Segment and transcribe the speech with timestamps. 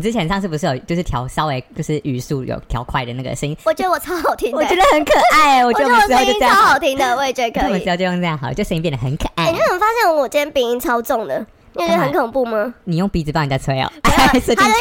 [0.00, 5.60] 之前上次不是有就是调稍微就是语速有调快的那个声音，我觉得我超好听的，我觉得很可爱。
[5.62, 7.90] 我我觉得我声音超好，听的，我也觉得可以那 我们之。
[7.90, 9.52] 后就用这样好了，就声音变得很可哎、爱。
[9.52, 11.44] 你怎么发现我今天鼻音超重的？
[11.72, 12.74] 你觉得很恐怖吗？
[12.84, 14.40] 你用鼻子帮人家吹哦， 他就一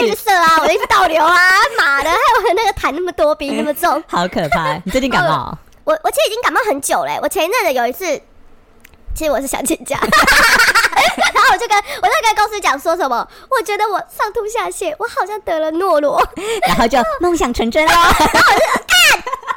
[0.10, 1.36] 直，射啊，我就一直倒流啊，
[1.78, 4.02] 妈的，还有那个痰那么多，鼻音那么重。
[4.10, 4.74] 好可怕！
[4.84, 5.56] 你最近感冒？
[5.84, 8.06] 我我其实已经感冒很久嘞、我前一阵子有一次，
[9.14, 10.89] 其实我是想请假，然
[11.50, 16.22] 后我就跟我在跟公司讲说什么，我觉得我上吐下泻，我好像得了诺罗。
[16.68, 17.94] 然后就梦想成真了。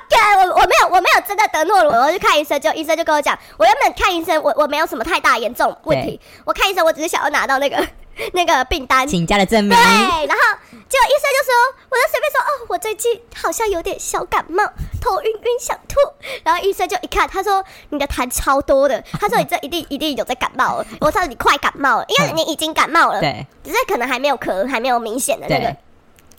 [0.09, 7.76] 干我我没有我没有真的得诺罗，我去看医生，就医生就跟我讲，我原本看医生，我我没有什么太大严重问题，我看医生我只是想要拿到那个
[8.32, 10.27] 那个病单，请假的证明对，。
[10.27, 11.52] 然后结果医生就说，
[11.91, 14.63] 我就随便说，哦，我最近好像有点小感冒，
[15.01, 15.96] 头晕晕想吐。
[16.45, 20.87] 然后医生就一看，他说你的痰超多的，他说你这一定一定有在感冒了。
[21.01, 25.77] 我说你快感冒了，因为你已经感冒了，对只是可能还没有咳，还没有明显的那个对。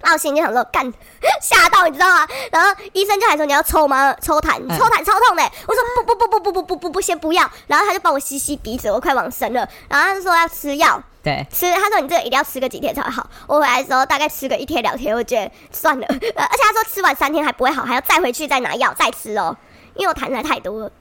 [0.04, 0.86] 然后我心里就想说，干
[1.42, 2.28] 吓到你知道吗？
[2.52, 4.14] 然后医生就还说你要抽吗？
[4.22, 5.44] 抽痰，嗯抽痰超痛的。
[5.66, 7.50] 我说不不不不不不不不不，先不要。
[7.68, 9.68] 然后他就帮我吸吸鼻子，我快往生了。
[9.88, 13.28] 然后他就说要吃药，对，吃，他说你这个一定要吃个几天才会好。
[13.48, 16.06] 我回来的时候大概吃个一天两天，我觉得算了。
[16.08, 19.56] 呃 而且他说吃完三天还不会好，还要再回去再拿药再吃哦，
[19.96, 20.92] 因为我痰实在太多了。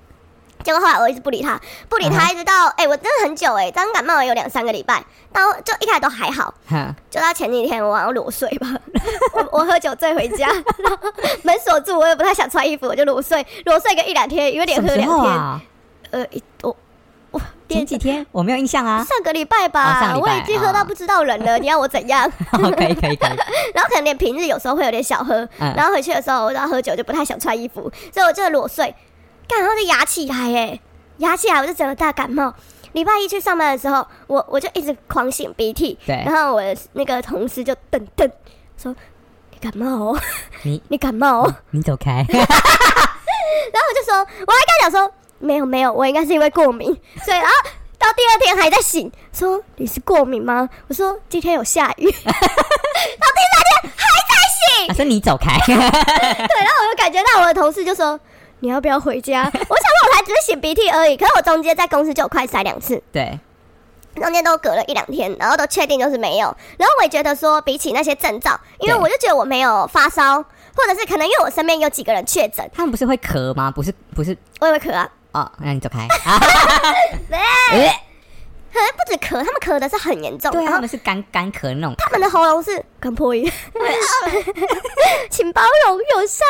[0.63, 8.69] 结果后来我一直不理他，不理嗯他，一直到哎、我真的很久哎、当感冒有两三个礼拜，然后就一开始都还好，哈，就到前几天我晚上裸睡吧，
[9.35, 10.49] 我我喝酒醉回家，
[11.43, 15.61] 门锁住，我也不太想穿衣服，我就裸睡，裸睡个一两天，因为连什么时喝两天，啊？
[16.11, 16.77] 呃，一我
[17.31, 19.03] 我前几天我没有印象啊。
[19.05, 22.31] 上个礼拜吧，哦拜我已经喝到不知道人了，你要我怎样？
[22.53, 23.39] 哦，可以可以可以。
[23.75, 28.95] 然后可能连平日有时候会有点小喝，嗯然后回去的时候我要喝酒就不太想穿衣服，所以我就裸睡，
[29.53, 30.81] 干然后就牙起来耶，
[31.19, 32.55] 牙起来我就整个大感冒。
[32.93, 38.31] 礼拜一去上班的时候，我我就一直狂擤鼻涕，对然后我的那个同事就瞪瞪
[38.77, 38.95] 说
[39.51, 40.21] ：“你感冒哦，
[40.63, 41.55] 你 你感冒哦。
[41.71, 42.25] 你走开。
[42.29, 44.47] 然后我就说，我还跟
[44.81, 46.87] 他讲说，没有没有，我应该是因为过敏，
[47.25, 47.53] 所以然后
[47.99, 50.69] 到第二天还在醒，说你是过敏吗？
[50.89, 54.34] 我说今天有下雨，到第三天还在
[54.77, 55.59] 醒，他说你走开。
[55.67, 58.19] 对，然后我就感觉到我的同事就说。
[58.62, 59.43] 你要不要回家？
[59.50, 63.37] 我想说，我才只是擤鼻涕而已，可是我中间在公司就有快塞两次，对，
[64.15, 66.56] 中间都隔了一两天，然后都确定就是没有。
[66.78, 73.69] 然后我也觉得说，比起那些症状，因为我就觉得我没有发烧，或者是可能因为我身边有几个人确诊，他们不是会咳吗？
[73.75, 75.11] 不是不是我也会咳啊。
[75.33, 76.06] 哦，那你走开。
[78.72, 81.94] 可能不止咳，他们咳的是很严重，对啊，他们是干干咳那种。
[81.99, 83.44] 他们的喉咙是干破音，
[85.31, 86.47] 请包容友善。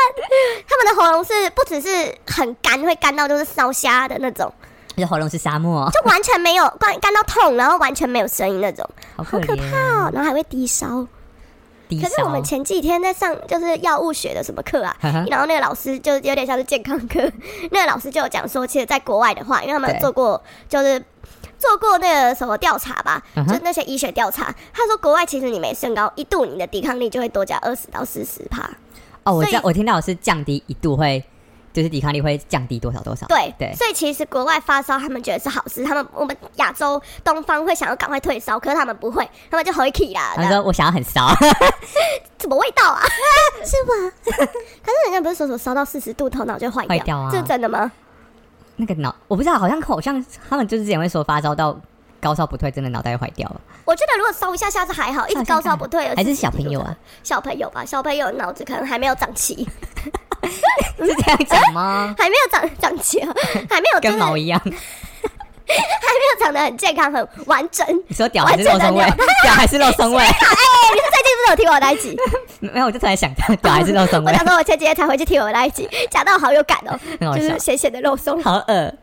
[0.68, 4.52] 他们的喉咙是不只是很干，会干到就是烧瞎的那种，
[4.94, 10.06] 就是喉咙是沙漠，就完全没有干干到痛，然后完全没有声音那种，好可怕。
[10.06, 10.10] 哦。
[10.14, 11.04] 然后还会低烧。
[11.88, 14.96] 低可是我烧们前几天在上就是药物学的什么课啊，
[15.28, 17.20] 然后那个老师就有点像是健康课，
[17.72, 21.04] 那个老师就有讲说，其实，在国外的话，因为他们有做过就是。
[21.62, 28.68] 做过那个什么调查吧就那些医学调查，他说国外其实你没升高一度，你的抵抗力就会多加二十到四十帕。
[29.22, 31.22] 哦，我知道，我听到的是降低一度会，
[31.72, 33.24] 就是抵抗力会降低多少多少。
[33.28, 35.84] 对对所以其实国外发烧，他们觉得是好事。
[35.84, 40.32] 他们我们亚洲东方会想要赶快退烧，可是他们不会，他们就回气啦。
[40.34, 41.28] 这样他说我想要很烧，
[42.40, 43.00] 什么味道啊？
[43.64, 44.12] 是吗？
[44.24, 44.32] 可
[44.90, 46.98] 是人家不是说什么烧到四十度头脑就坏掉？
[46.98, 47.92] 坏掉啊这是真的吗？
[48.76, 51.78] 那个脑我不知道，好像好像他们就是之前会说发烧到
[52.20, 53.60] 高烧不退，真的脑袋会坏掉了。
[53.84, 56.96] 我觉得如果烧一下下是还好，一直高烧不退，还是小朋友啊？
[57.22, 59.68] 小朋友吧，小朋友脑子可能还没有长齐，
[60.98, 62.14] 是这样讲吗？
[62.18, 63.34] 还没有长长齐啊，
[63.68, 64.60] 还没有就是跟毛一样。
[65.66, 67.86] 还没有长得很健康、很完整。
[68.08, 69.04] 你说屌还是肉松味？
[69.42, 70.22] 屌还是肉松味？
[70.22, 72.16] 哎、你是最近是不是有听我那一集？
[72.60, 74.46] 没有，我就突然想到，屌还是肉松味我想？
[74.46, 76.98] 说，我前几天才回去听我那一集，讲到好有感哦、
[77.34, 78.42] 就是，咸咸的肉松。
[78.42, 78.94] 好恶。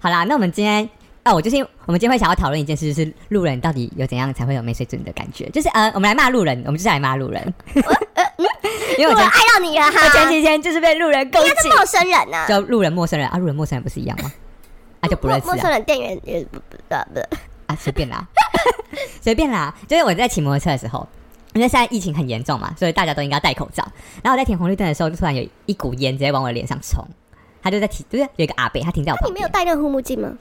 [0.00, 0.88] 好啦，那我们今天。
[1.24, 5.46] 哦，我就是因为我们今天会想要讨论一件事，就是路人到底有怎样才会有没水准的感觉？
[5.50, 7.54] 就是呃，我们来骂路人，我们就是来骂路人。
[8.96, 10.06] 因为我爱到你了哈！
[10.06, 14.32] 我前几天就是被路人攻击陌生人呢、啊，就路人陌生人啊，路人陌生人不是一样吗？
[15.00, 17.20] 啊，就不认识啊陌陌生人店员也不不不不，
[17.66, 18.26] 啊，随便啦，
[19.20, 19.74] 随便啦。
[19.86, 21.06] 就是我在骑摩托车的时候，
[21.54, 23.82] 因为现在疫情很严重嘛，所以大家都应该戴口罩。
[24.22, 27.06] 然后我在停红绿灯的时候，就突然有一股烟直接往我的脸上冲。
[27.60, 29.34] 他就在停，就是有一个阿伯，他停在我那旁边。
[29.34, 30.32] 你没有戴那个护目镜吗？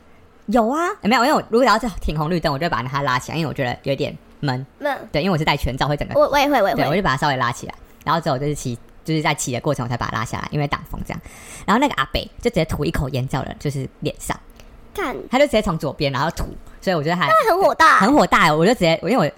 [0.46, 4.66] 有啊，没有，因为我如果要是停红绿灯，我就会把它拉起来，因为我觉得有点闷。
[4.80, 6.96] 闷，对，因为我是戴全罩，会整个，我我也会，我也会，我。
[6.96, 7.74] 就把它稍微拉起来。
[8.06, 11.20] 然后之后就是骑，就是在骑的过程我才把它拉下来，因为挡风这样。
[11.66, 14.40] 然后那个阿北就直接吐一口烟在了就是脸上，
[14.98, 16.46] 看，他就直接从左边然后吐，
[16.82, 19.32] 所以我觉得还他很火大，很火大，我就直接，因为我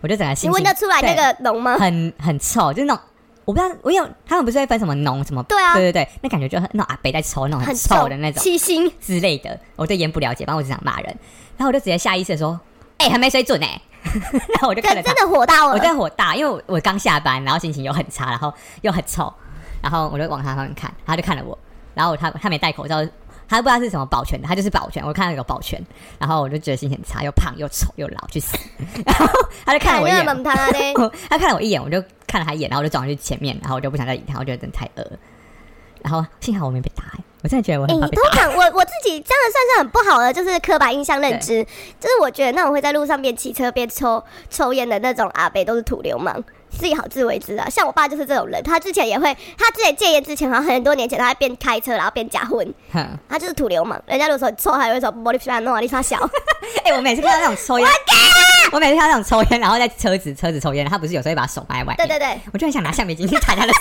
[0.00, 1.76] 我就整个心情闻得出来那个浓吗？
[1.78, 3.02] 很很臭，就是那种
[3.44, 8.90] 我不知道，我有他们不是会分什么浓什么，对啊对对对，那感觉就很那种阿北在抽那种很很臭的那种七星。
[9.00, 11.06] 之类的，我对烟不了解，反正我只想骂人，
[11.56, 12.58] 然后我就直接下意识的说，
[12.98, 13.80] 哎、还没水准哎、
[14.32, 18.52] 然后我就看着他真真，的火大我了，真的火大，因为我我刚下班，然后心情又很差，然后
[18.82, 19.32] 又很臭，
[19.82, 21.58] 然后我就往他旁边看，他就看了我，
[21.94, 23.04] 然后他他没戴口罩。
[23.48, 25.04] 他不知道是什么保全的，他就是保全。
[25.04, 25.80] 我看到有保全，
[26.18, 28.56] 然后我就觉得心情很差，又胖又丑又老，去死。
[29.04, 29.26] 然后
[29.64, 30.24] 他就看了我一眼，
[31.28, 35.18] 他看了我一眼，我就看了他一眼，然后我就转回去前面，然后我就不想再理他，我觉得真的太恶了。
[36.02, 38.00] 然后幸好我没被打、欸，我真的觉得我哎、很。
[38.10, 41.64] 通常我我自己这样算是很不好的，就是刻板印象认知，
[41.98, 46.44] 就是我觉得那种会在路上边骑车边抽抽烟的那种阿北都是土流氓，
[46.78, 47.68] 自己好自为之啊。
[47.70, 54.00] 像我爸就是这种人，他之前也会，他之前戒烟之前，好像很多年前，他还边开车然后边假混，哼他就是土流氓。
[54.06, 56.18] 人家如果说抽，他也会说玻璃皮弄啊，你傻小。
[56.84, 57.88] 哎、我每次看到那种抽烟，
[58.72, 63.78] 我每次看到那种抽烟，然后在车子车子抽烟，他不是有时候会把手掰在外面，对对对，我就很想拿橡皮筋去弹他的手，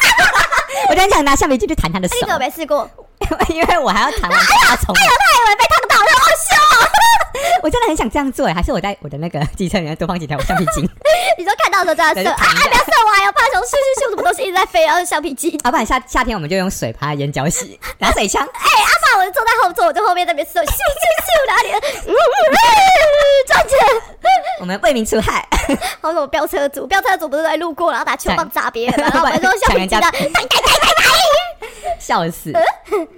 [0.89, 2.89] 我就很想拿橡皮筋去弹他的手那你，怎么没试过？
[3.49, 7.12] 因为我还要弹完他冲，他以为被烫到，他好笑。
[7.63, 10.83] 我真的很想这样做，哎还是我在我的那个机车里面多放几条橡皮筋，
[11.37, 13.25] 你说看到的时候这样射，啊，不要射我啊！
[13.25, 15.51] 有怕熊咻咻咻，什么东西一直在飞，然后橡皮筋。
[15.63, 21.71] 要 不然夏夏天我们就用水把他眼角洗，拿水枪，哎、阿爸，我就坐在后座，我就后面那边射，咻咻咻，哪里？
[22.07, 22.55] 嗯，嗯
[23.47, 23.85] 转起来。
[24.59, 25.45] 我们为民除害，
[25.99, 26.87] 好什么飙车族？
[26.87, 30.11] 飙车族不是在路过，然后拿球棒砸别人吗，然后我们说橡皮筋的，
[31.99, 32.53] 抢笑死。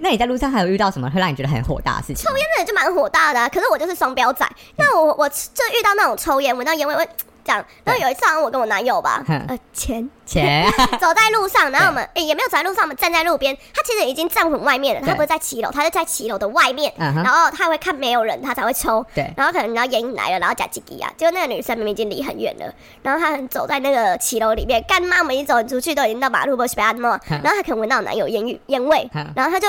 [0.00, 2.24] 那你在路上还有遇到什么会让你觉得很火大的事情？
[2.26, 4.44] 抽烟的人就蛮火大的啊、可是我就是双标仔。
[4.76, 7.08] 那我我就遇到那种抽烟，闻到烟味会
[7.44, 7.64] 这样。
[7.84, 10.68] 然后有一次好像我跟我男友吧，呃，前前
[10.98, 13.56] 走在路上，然后我们、诶也没有走在路上，我们站在路边。
[13.72, 16.92] 他其实已经站很外面了，他不是在骑楼，他是在骑楼的外面。
[16.98, 19.04] 然后他会看没有人，他才会抽。
[19.14, 22.72] 对然后可能然后烟瘾来了，然后夹几滴啊，结果那个女生明明已经离很远了，
[23.02, 29.68] 然后她很走在那个骑楼里面，干妈我们一走出去都已经到马路不是被然后她可能闻到男友烟味烟味嗯，然后她就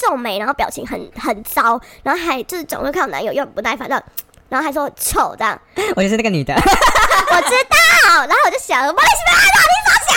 [0.00, 4.02] 皱眉，然后表情很很糟，然后还就是总会看到男友又很不耐烦的。
[4.50, 5.56] 然后还说丑这样，
[5.94, 10.14] 我就是那个女的， 我知道，然后我就想，我为什么要你傻小？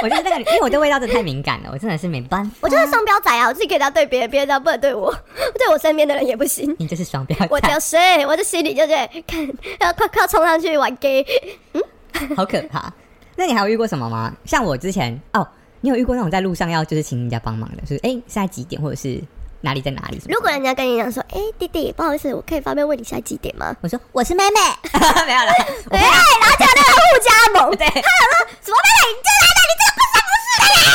[0.02, 2.50] 我就是那个女，因为我对味道真的太敏感了，我真的是没办法。
[2.62, 3.46] 我就是双标仔啊！
[3.48, 5.14] 我自己可以这样对别人，别人这样不能对我，
[5.58, 6.74] 对我身边的人也不行。
[6.78, 9.46] 你就是双标仔，我就是，我的心里就在，看
[9.80, 11.22] 要快快冲上去玩 gay，
[11.74, 11.82] 嗯
[12.34, 12.90] 好可怕。
[13.36, 14.32] 那你还有遇过什么吗？
[14.46, 15.46] 像我之前哦，
[15.80, 19.22] 你有遇过那种在路上要就是请人家帮忙的，就是哎现在几点，或者是
[19.62, 20.20] 哪里在哪里？
[20.28, 23.74] 如果人家跟你讲说，哎、弟弟，不好意思，我可以方便问你现在几点吗？
[23.80, 24.60] 我说我是妹妹，
[25.26, 25.52] 没有了，
[25.90, 27.86] 我哎、然后就那个互加盟，对，
[28.60, 30.90] 什么妹妹，你就来的，你这个不三不四的人。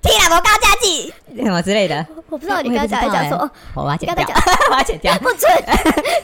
[0.00, 2.06] 踢了我高价计什么之类的。
[2.30, 4.24] 我不知道你刚才在讲什么，我要剪掉，
[4.70, 5.12] 我要剪掉。
[5.18, 5.50] 不准，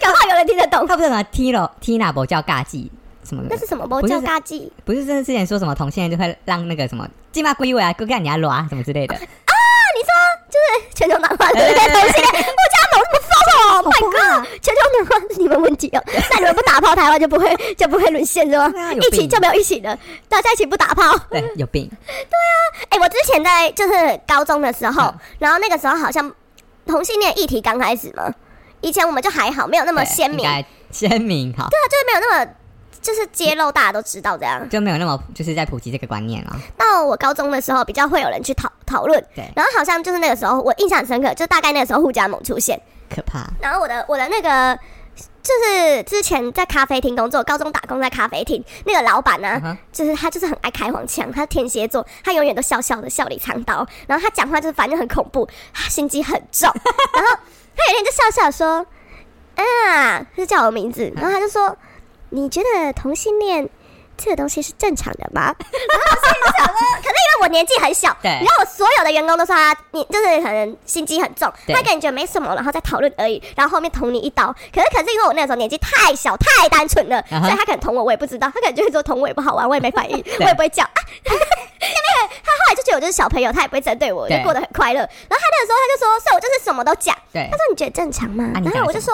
[0.00, 0.86] 搞不好有人听得懂。
[0.86, 2.90] 他不是什么踢了踢那不叫尬技
[3.25, 3.85] 什么那是什么？
[3.91, 9.15] 我不叫嘎记不是，真的之前说什么同性恋就会让那个什么鸡巴归位啊，哥干人家拉什么之类的。
[9.17, 9.21] 啊
[9.97, 10.11] 你说
[10.50, 11.88] 就是全球暖化对不对？
[11.93, 16.02] 同性恋互加盟这么疯哦！My God，全球暖化是你们问题哦。
[16.33, 19.97] 那你们不打炮，台湾就不会就不会沦陷是吗一起就没有一起的，
[20.28, 21.16] 大家一起不打炮。
[21.31, 21.88] 对，有病。
[21.88, 22.57] 对啊
[22.88, 26.33] 哎、我之前在就是高中的时候，嗯然后那个时候好像
[26.87, 28.33] 同性恋议题刚开始嘛，
[28.81, 32.50] 以前我们就还好，没有那么对鲜明，鲜明好，就是没有那么
[33.04, 34.68] 就是揭露大家都知道这样。
[34.68, 36.56] 就没有那么就是在普及这个观念啊。
[36.76, 42.80] 到我高中的时候，比较会有人去讨讨论，对，然后好像就是那个时候，我印象很深刻，就大概那个时候互加盟出现，
[43.14, 43.46] 可怕。
[43.61, 44.76] 然后我的我的那个。
[45.44, 56.66] 就是之前在咖啡厅工作，高中打工在咖啡厅，那个老板呢、就是他就是很爱开黄腔，他天蝎座，他永远都笑笑的，笑里藏刀，然后他讲话就是反正很恐怖，他心机很重，
[57.14, 57.38] 然后
[57.76, 58.87] 他有一天就笑笑说，
[59.54, 61.76] 啊，是叫我名字，然后他就说，
[62.35, 63.69] 你觉得同性恋
[64.17, 65.43] 这个东西是正常的吗？
[65.43, 74.53] 然后我心里就想说， 可是因为我年纪很小，对然后我所有的员工都说他，你就是可能心机很重，对他感觉没什么，然后再讨论而已，然后后面捅你一刀。
[74.73, 80.83] 可是可是因为我那个时候年纪太小太单纯了，所以他可能捅我，我也不知道，他可能就会说捅我也不好玩，我也没反应， 我也不会叫。
[80.83, 80.91] 啊
[82.45, 85.00] 他后来就觉得我就是小朋友，他也不会针对我，就对过得很快乐。
[85.00, 87.14] 然后他那个时候他就说，所以我就是什么都讲。
[87.33, 88.53] 对他，说你觉得正常吗？
[88.55, 89.12] 啊你然后我就说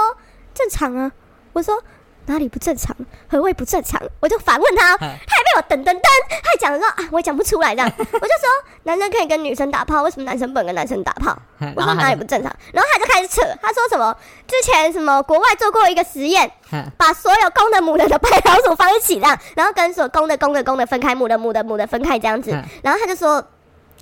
[0.55, 1.11] 正常啊。
[1.53, 1.83] 我说
[2.27, 2.95] 哪里不正常？
[3.29, 4.01] 何谓不正常？
[4.21, 7.91] 我就反问他，他嗯还被我等等等，他还讲说啊，我也讲不出来这样。
[7.99, 8.49] 我就说
[8.85, 11.37] 男生可以跟女生打炮，为什么男生不能跟男生打炮？
[11.75, 12.55] 我说哪里不正常？
[12.73, 16.51] 然后他就开始扯，他说什么之前什么国外做过一个实验，
[16.97, 22.63] 把所有公的母的的白老鼠放一起这样，然后跟所有公的公的公的分开，母的母的母的分开这样子嗯。
[22.83, 23.43] 然后他就说，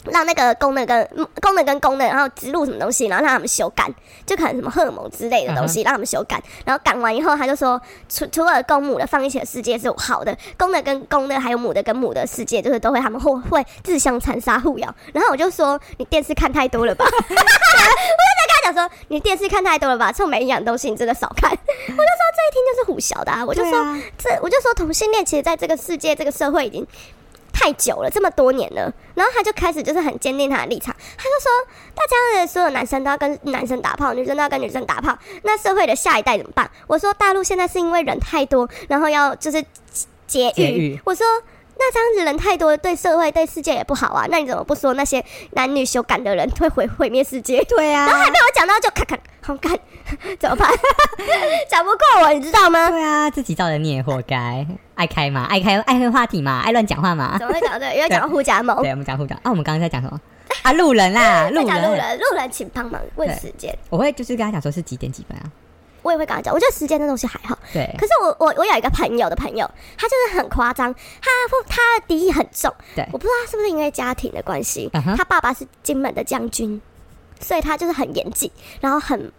[0.04, 1.08] 让那个功能跟
[1.40, 3.88] 功能跟功能，然后植入什么东西，然后让他们修改，
[4.24, 6.42] 就可能什么荷尔蒙之类的东西，让他们修改。
[6.64, 14.94] 然后赶完以后，他就说，除除了公母的放一起的世界是好的，公的跟公的还有母的跟母的世界，就是都会他们会会自相残杀互咬。
[15.12, 17.04] 然后我就说，你电视看太多了吧？
[17.28, 20.12] 我就在跟他讲说，你电视看太多了吧？
[20.12, 21.50] 这种没营养的东西你真的少看。
[21.50, 23.44] 我就说这一听就是胡小的啊！
[23.44, 26.86] 我就说、啊这，我就说同性恋其实在这个世界这个社会已经。
[27.58, 31.50] 太久了，这么多年了，然后他就开始就是很坚定他的立场，他就说，
[31.92, 36.70] 大家的所有男生都要跟男生打炮，女生都要跟女生打炮，那社会的下一代怎么办？
[36.86, 39.60] 我说大陆现在是因为人太多，然后要就是
[40.28, 41.00] 节育。
[41.04, 41.26] 我说
[41.78, 44.26] 那这样子人太多，对社会对世界也不好啊。
[44.28, 47.62] 那你怎么不说那些男女修感的人会毁毁灭世界？
[47.64, 49.72] 对啊然后还被我讲到就咔咔好干，
[50.38, 50.68] 怎么办？
[51.70, 52.90] 讲不过我，你知道吗？
[52.90, 54.66] 对啊，自己造的孽，活该。
[54.94, 57.38] 爱开嘛，爱开爱开话题嘛，爱乱讲话嘛。
[57.38, 57.94] 怎么会讲到这个？
[57.94, 60.20] 因为讲到互加盟，对，我们讲互加啊，我们刚刚在讲什么
[60.62, 60.72] 啊？
[60.72, 61.82] 路人啦， 路人。
[61.88, 63.72] 路人，路人请帮忙问对时间。
[63.90, 65.44] 我会就是跟他讲说是几点几分啊？
[66.08, 67.56] 我也会跟他讲，我觉得时间这东西还好。
[67.72, 72.72] 对，可是我我我有一个朋友的朋友，他就是很夸张，他不他的敌意很重。
[72.96, 76.80] 对我不知道他是不是因为家庭的关系他爸爸是金门的将军，
[77.40, 78.50] 所以他就是很严谨，
[78.80, 79.30] 然后很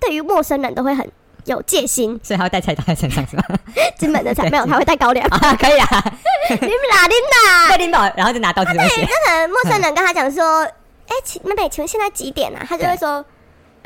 [0.00, 1.06] 对于陌生人都会很
[1.44, 2.18] 有戒心。
[2.22, 3.44] 所以他会带菜刀在身上是吧？
[3.98, 5.26] 金门的菜没有，他会带高粱。
[5.28, 5.86] 啊，可以啊，
[6.48, 7.68] 你们哪里哪？
[7.68, 9.02] 带领导，然后就拿刀子威胁。
[9.02, 10.62] 那可能陌生人跟他讲说
[11.06, 13.24] ：“哎、请妹妹，请问现在几点啊？”他就会说：“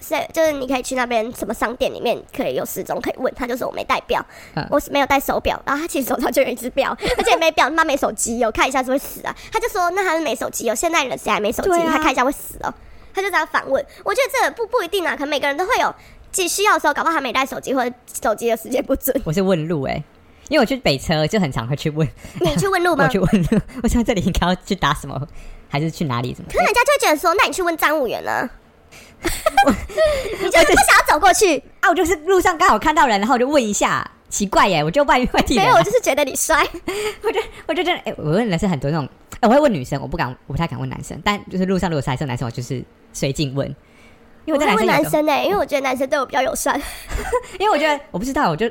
[0.00, 4.24] 是，就是你可以去那边什么商店里面可以有时钟可以问。”他就说：“我没带表，
[4.54, 9.34] 嗯我是没有带手表。”然后他其实手上就有一只表， 而且没表，他妈没手机哦，看一下是会死啊。
[9.52, 11.70] 他就说：“那他是没手机哦，现在人谁还没手机？
[11.82, 12.72] 啊他看一下会死哦。”
[13.14, 13.84] 他就这样反问。
[14.04, 15.92] 我觉得这不不一定啊，可能每个人都会有
[16.30, 19.20] 自己需要的时候，搞不好他没带手机，或者手机的时间不准。
[19.24, 19.94] 我是问路哎、
[20.48, 22.06] 因为我去北车就很常会去问，
[22.40, 23.04] 你去问路吗？
[23.04, 25.20] 我去问路， 我想这里应该要去打什么，
[25.68, 26.48] 还是去哪里什么？
[26.48, 28.48] 可是人家就会觉得说，那你去问站务员呢？
[30.40, 36.64] 你就是不想要走过去，啊，我就是路上刚好看到人，然后我就问一下，奇怪耶，我就外外地人啊、没有，我就是觉得你帅。
[37.22, 39.08] 我就我就真的，哎、我问的是很多那种，
[39.40, 42.82] 哎我会问女生，我不敢，我不太敢问男生，但就是路上如果是还是男生，我就是
[43.12, 43.66] 随性问，
[44.44, 46.80] 因为我对会问男生男生呢、因为我觉得男生对我比较友善。
[47.58, 48.68] 因为我觉得我不知道，我就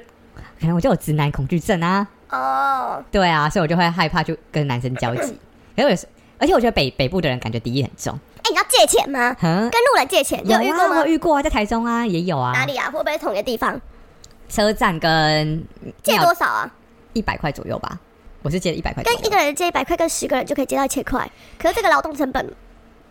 [0.60, 5.38] 可能我就有直男恐惧症啊，哦，对啊，所以我就会害怕就跟男生交集。
[5.76, 6.08] 可是我有时，
[6.40, 8.20] 而且我觉得北北部的人感觉敌意很重。
[8.48, 9.36] 哎、你要借钱吗？
[9.42, 11.06] 哼，跟路人借钱，有遇过吗啊？
[11.06, 12.54] 遇过啊，在台中啊也有啊。
[12.54, 12.66] 哪？
[12.66, 12.90] 里啊？
[12.90, 13.80] 会不会同一个地方？
[14.50, 15.62] 车站跟
[16.02, 16.72] 借多少啊？
[17.12, 18.00] 一百块左右吧，
[18.44, 21.30] 我是借了一百块，跟一个人借一百块，跟十个人就可以借到一千块。
[21.60, 22.56] 可是这个劳动成本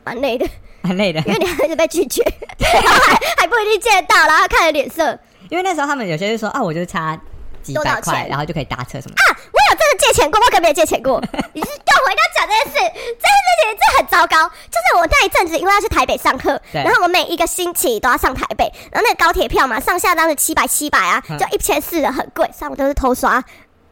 [0.04, 0.48] 蛮累的，
[0.80, 1.20] 蛮累的。
[1.20, 2.22] 因为你还是被拒绝，
[2.58, 5.18] 然后还还不一定借得到，然后看了脸色。
[5.50, 7.20] 因为那时候他们有些就说啊，我就是差
[7.62, 9.14] 几百块，然后就可以搭车什么。
[9.16, 11.20] 啊，我有真的借钱过，我可没有借钱过。
[11.54, 14.48] 你是跟我回到讲这件事，这件事情这很糟糕。
[14.48, 23.42] 就是我那一阵子因为要去台北上课，然后我每一个星期都要上台北，然后那个高铁票嘛，上下当时七百七百啊，嗯就一千四的很贵，上午都是偷刷。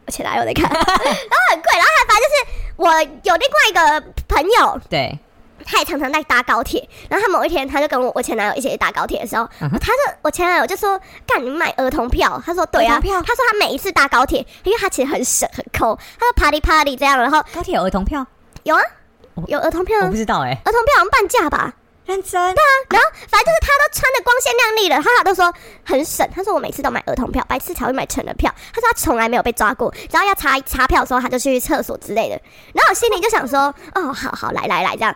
[0.07, 0.85] 而且哪有在看， 然后
[1.49, 5.17] 很贵，然后还反正就是我有另外一个朋友，对，
[5.65, 18.25] 他也常常在搭高铁，然后他某一天他就跟我我前男友一起搭高铁的时候，他就我前男友就说：“干，你们买儿童票？”他说：“对啊。”他说他每一次搭高铁，因为他其实很省很抠，他说 party party 这样，然后高铁有儿童票，
[18.63, 18.81] 有啊，
[19.47, 21.73] 有儿童票啊，我不知道哎、儿童票好像半价吧？
[22.05, 22.71] 认真对啊。
[22.91, 25.51] 然后反正就是他都穿的光鲜亮丽的，他都说
[25.83, 26.29] 很省。
[26.33, 28.53] 他说我每次都买儿童票，白痴才会买成人票。
[28.71, 32.39] 他说他从来没有被抓过，只要要查查票的时候，他就去厕所之类的。
[32.73, 35.15] 然后我心里就想说，哦，好好来来来这样。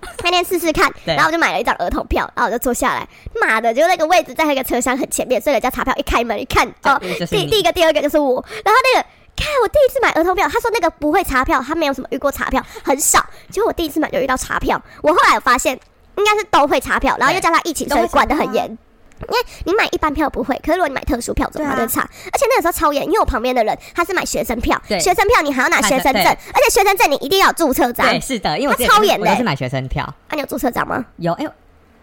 [0.22, 3.08] 那天试试看，然后我就买了一张儿童票，然后我就坐下来。
[3.40, 7.00] 妈的，就那个位置在那个车厢很前面，所以人家查票一开门一看，哦，
[7.30, 8.44] 第第一个、第二个就是我。
[8.64, 13.24] 然后那个，看我第一次买儿童票，他说那个不会查票，他没有什么遇过查票，很少。
[13.50, 15.78] 结果我第一次买就遇到查票，我后来有发现
[16.16, 18.78] 应该是都会查票，然后又加上疫情，所以管得很严。
[19.26, 22.02] 因为你买一般票不会，可是如果你买特殊票的话，对啊就查。
[22.02, 28.06] 而且那个时候超严，因为我旁边的人他是买学生票，对学生票你还要拿学生证，而且学生证你一定要有注册章。
[28.06, 31.04] 对，是的，因为我他超严的欸我就是买学生票，啊，你有注册章吗？
[31.16, 31.46] 有哎、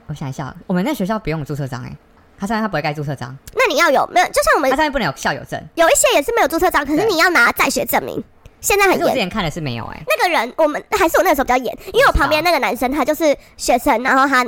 [0.07, 1.95] 我想一下，我们那学校不用注册章哎、
[2.37, 4.27] 他上面他不会盖注册章，那你要有没有？
[4.27, 5.61] 就像我们他上面不能有校友证。
[5.75, 8.23] 有一些也是没有注册章，可是你要拿在学证明，
[8.61, 9.01] 现在很严。
[9.01, 14.45] 我之前看的是没有哎、那个人，我们还是我那个时候比较严，因为我旁边那个男生他就是学生，然后他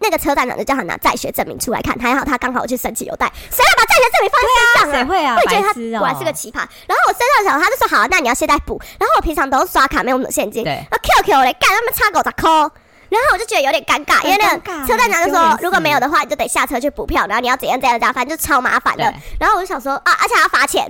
[0.00, 4.94] 那个车站长就叫他拿在学证明出来看，还好他刚好去申请邮袋，谁要把在学证明放在身上啊？
[4.94, 5.36] 谁会啊？
[5.36, 6.58] 我也觉得他果然是个奇葩。
[6.86, 8.80] 然后我身上想，他就说好，那你要现在补。
[8.98, 10.64] 然后我平常都是刷卡，没有什么现金。
[10.64, 12.70] 对那 QQ 嘞，干他们差狗咋抠？
[13.08, 19.02] 然后我就觉得有点尴尬，因为那个车站长就说如果没有的话，你就得下车去补票，然后你要怎样怎样怎样，反正就超麻烦的。
[19.40, 20.86] 然后我就想说啊，而且还要罚钱。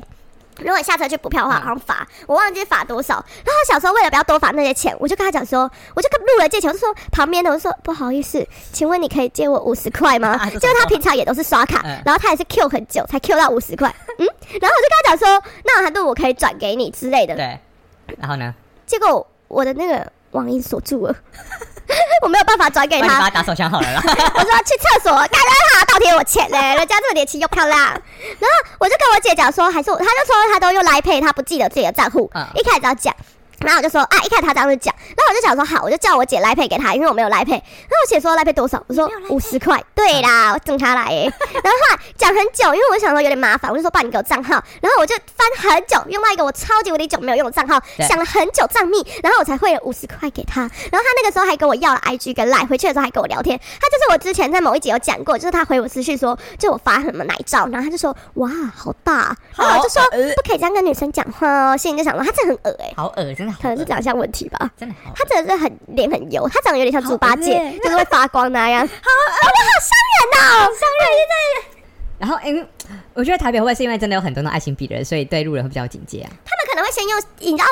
[0.59, 3.15] 如果下车去补票的话，好像罚，我忘记罚多少。
[3.45, 10.37] 然后小时候为了不要多罚那些钱，我就跟他讲说，我就跟路人借钱，我就说旁边的，我就说不好意思，请问你可以借我五十块吗？
[10.51, 13.89] 就是他平常也都是刷卡，嗯然后他也是 Q 很久才 Q 到五十块，
[14.19, 14.27] 嗯，
[14.61, 17.35] 然后我就跟他讲说，那还不如我可以转给你之类的。
[17.37, 17.59] 对，
[18.19, 18.55] 然后呢？
[18.87, 21.15] 结果我的那个网银锁住了，
[22.23, 23.21] 我没有办法转给他。
[23.21, 24.03] 他打手枪好了啦。
[24.07, 27.79] 我说去厕所，干让他倒贴我钱嘞，人家这么年轻又漂亮。
[27.81, 32.31] 然后我就跟我姐讲说，还是我，他就说他都用来 pay，他不记得自己的账户。
[32.35, 33.15] 嗯一开始要讲，
[33.61, 37.51] 然后我就说啊，一开始他这样子讲，然后我就想说好，我就叫我姐来 pay 给他，因为我没有来 pay。
[37.51, 38.83] 然后我姐说来 pay 多少？
[38.87, 39.83] 我说五十块。
[39.95, 41.25] 对啦，我等他来耶。
[41.53, 44.63] 然后后来讲很久，因为我想说有点麻烦，我就说爸，你给我账号。
[44.81, 50.61] 然后我就翻很久，用到一个我超级无敌久没有用的账号，想了很久账密，然后我才汇了五十块给他。
[50.61, 53.59] 然后他那个时候还跟我要了 IG 跟 Line，回去的时候还跟我聊天。
[53.59, 64.71] 他就是我之前在某一集有讲过，就是他回我私讯说，就我发什么奶照，然后他就说哇好大，然后我就说不可以这样跟女生讲话哦，心里就想说他真的很恶哎、好恶，真的，可能是长相问题吧。
[64.77, 65.13] 真的好。
[65.17, 68.87] 他真的是很脸很油，他长得有点像猪八戒就是会发光那样。
[68.87, 71.79] 好，哦，你好伤人哦，伤人。
[72.19, 72.69] 然后，嗯
[73.15, 76.31] 我觉得台北会不会是因为真的有很多那种爱心笔人，所以对路人会比较警戒啊？
[76.45, 77.65] 他们可能会先用，你知道，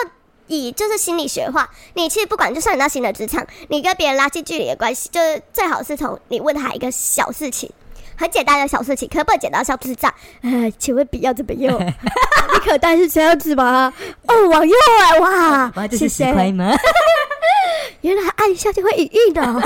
[0.47, 7.71] 以就是心理学化，你其实不管就算你到新的职场，你跟别人拉近距离的关系，就是最好是从你问他一个小事情。
[8.17, 10.13] 很简单的小事情，可不能简单到像智障。
[10.43, 11.73] 呃， 请问笔要怎么用？
[11.81, 13.93] 你可带是这样子吗？
[14.27, 14.75] 哦，往右
[15.13, 16.75] 哎，哇，哇，这是十块吗？
[18.03, 19.61] 原来按一下就会语音的哦。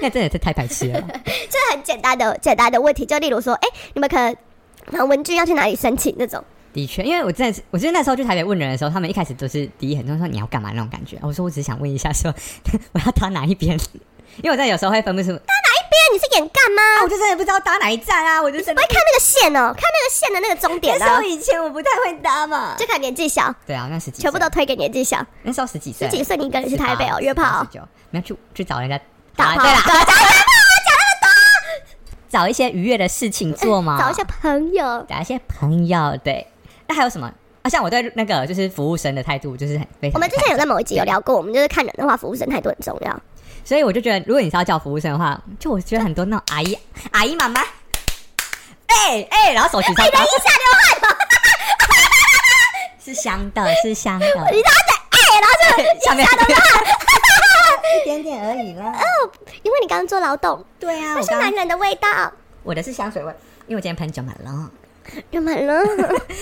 [0.00, 1.00] 那真的是太白痴了。
[1.24, 4.36] 这很简单的简单的问题，就例如说，哎、你们可能
[4.90, 6.42] 拿文具要去哪里申请那种？
[6.72, 11.18] 的确，因为我真的是，我记得那时候去台北问人的时候，他们一开始都是第一很多人说你要干嘛那种感觉。
[11.22, 12.32] 我说我只是想问一下说
[12.92, 13.76] 我要搭哪一边，
[14.42, 15.38] 因为我真的有时候会分不出，
[16.12, 17.02] 你是演干吗？
[17.02, 22.74] 我就真的不知道搭哪一站啊，我就真的不会看那个线哦，看那个线的那个终点啊那时候，以前我不太会搭嘛。
[22.78, 25.24] 就看年纪小，对啊，那十几岁，全部都推给年纪小。
[25.42, 29.00] 那时候十几岁，十几岁你一个人去台北哦18约炮19没有去去找人家
[29.34, 30.06] 打炮，啊对啦，对啊
[32.28, 35.04] 找一些愉悦的事情做嘛，找一些朋友。
[35.08, 36.18] 找一些朋友。
[36.24, 36.46] 对，
[36.88, 37.30] 那还有什么？
[37.62, 39.86] 啊，像我对那个就是服务生的态度就是很。
[40.14, 43.20] 我们之前有在某一集有聊过，我们就是看人的话，服务生态度很重要。
[43.64, 46.78] 所以我就觉得，如果你是要叫服务生的话，就我觉得很多那种阿姨、
[47.12, 47.60] 阿姨妈妈，
[48.86, 51.16] 哎、哎、然后手举超高，一下流汗，
[53.04, 56.38] 是香的，是香的，你知道在哎，然后 一下流汗，
[58.00, 58.92] 一点点而已啦。
[58.92, 59.30] 哦
[59.62, 62.32] 因为你刚刚做劳动，对啊，那我是男人的味道，
[62.64, 63.32] 我的是香水味，
[63.68, 64.70] 因为我今天喷酒满了，
[65.30, 65.80] 就满了。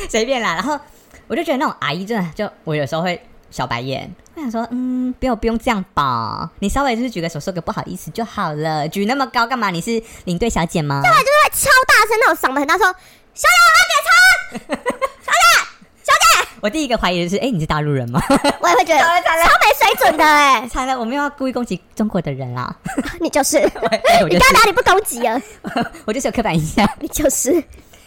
[0.09, 0.55] 随便啦。
[0.55, 0.81] 然后
[1.27, 3.21] 我就觉得那种阿姨真的，就我有时候会
[3.51, 9.71] 小白眼，我想说，嗯，不用不用这样吧，你稍微就是举个手，说个不好意思就好了，举那么高干嘛？
[9.71, 11.03] 你是领队小姐吗？
[11.05, 12.87] 他就是会超大声那种嗓门很大说
[13.35, 14.83] ：“小姐，我要给车，
[15.23, 16.49] 小姐，小姐。
[16.63, 18.21] 我第一个怀疑的是，哎、你是大陆人吗？”
[18.61, 22.75] 我也会觉得超没水准的哎， 惨了，我没有要故意攻击中国的人啦，
[23.21, 25.41] 你就是，你刚刚哪里不攻击啊？
[26.05, 26.89] 我就是有刻板印象。
[27.01, 27.51] 你就是。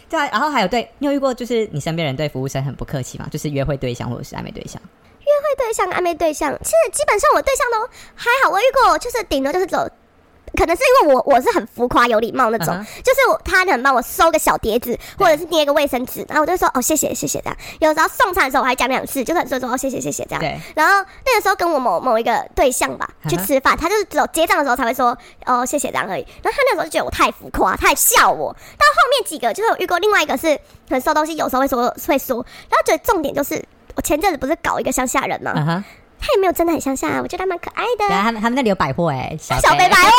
[0.09, 3.27] 对啊，然后还有对你有遇过，就是你身边人对服务生很不客气吗？
[3.31, 4.79] 就是约会对象或者是暧昧对象？
[5.43, 8.49] 会对象、暧昧对象，其实基本上我对象都还好。
[8.49, 9.87] 我遇过，就是顶多就是走，
[10.55, 17.57] 可能是因为我我是很浮夸、有礼貌那种嗯就是我他可能帮我收个小碟子，或者是捏个卫生纸，然后我就说哦谢谢谢谢这样。
[17.79, 20.61] 有时候送餐的时候我还讲两次，就是说说哦谢谢谢谢这样。
[20.75, 26.25] 然后那个时候跟我某某一个对象吧去吃饭，他就是只有结账的时候才会说哦谢谢这样而已。
[26.43, 28.53] 然后他那时候就觉得我太浮夸，太笑我。
[28.53, 33.63] 到后面几个就是我遇过另外一个是很收东西，有时候会说会说，然后觉得重点就是
[33.95, 35.53] 我前阵子不是搞一个乡下人吗？
[35.55, 35.83] 嗯哼，
[36.19, 38.15] 他也没有真的很乡下，我觉得他蛮可爱的对。
[38.15, 40.11] 啊，他们他们那里有百货哎，小小北北白哦，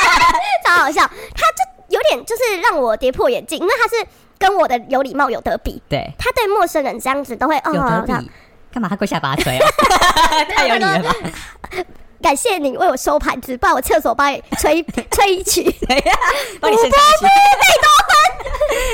[0.64, 1.02] 超好笑。
[1.34, 4.06] 他就有点就是让我跌破眼镜，因为他是
[4.38, 8.30] 跟我的有礼貌有得比，对，他对陌生人这样子都会哦，有得这样比，
[8.72, 9.68] 干嘛他跪下巴捶啊？
[10.56, 11.14] 太有礼了吧？
[12.22, 15.62] 感谢你为我收盘子，不然我厕所帮你吹 吹一曲。
[15.62, 16.18] 对呀，
[16.60, 17.26] 帮你升上去，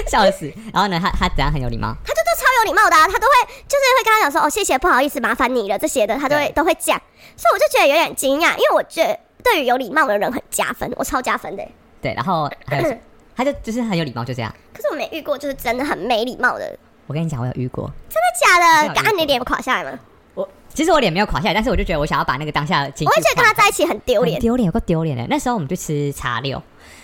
[0.11, 0.51] 笑死。
[0.73, 1.95] 然后呢，他他怎样很有礼貌？
[2.05, 3.35] 他就都超有礼貌的、啊，他都会
[3.69, 7.01] 就是会跟他讲说哦谢谢不好意思麻烦你了这些的，他都会对都会讲，
[7.37, 11.63] 所以我就觉得有点惊讶，因为我觉得对于有礼貌的人很加分，我超加分的。
[12.01, 12.97] 对，然后还有，
[13.37, 14.55] 他就就是很有礼貌，就这样。
[14.73, 17.91] 可是我没遇过就是真的很没礼貌的，我跟你讲，我有遇过。
[18.09, 18.25] 真的？
[18.49, 19.99] 没有遇过敢按你脸垮下来吗？
[20.79, 24.43] 我其实我脸没有垮下来，但是我就觉得我想要把那个当下的情绪我会觉得跟他在一起很丢脸很。
[24.43, 25.27] 丢脸，有个丢脸的。
[25.29, 26.63] 那时候我们就吃茶六，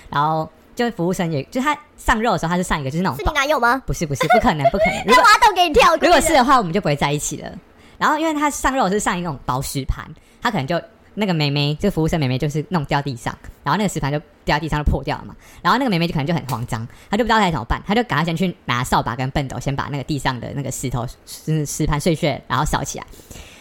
[0.08, 3.82] 然后就服务生也，就是他上肉的时候，他是上一个就是那种是你男友吗？
[3.84, 4.98] 不是不是不可能不可能。
[5.06, 5.96] 如那果挖洞给你跳。
[5.96, 7.50] 如果是的话，我们就不会在一起了。
[7.98, 10.08] 然后因为他上肉是上一种薄石盘，
[10.40, 10.80] 他可能就
[11.14, 15.34] 那个妹妹，就服务生妹妹，就是弄掉地上，然后那个石盘就掉地上就破掉了嘛。
[15.62, 23.06] 然后那个妹妹就可能就很慌张，她就不知道该怎么办，她就赶快先去拿扫把跟笨斗，先把那个地上的那个石头、石石盘碎屑，然后扫起来。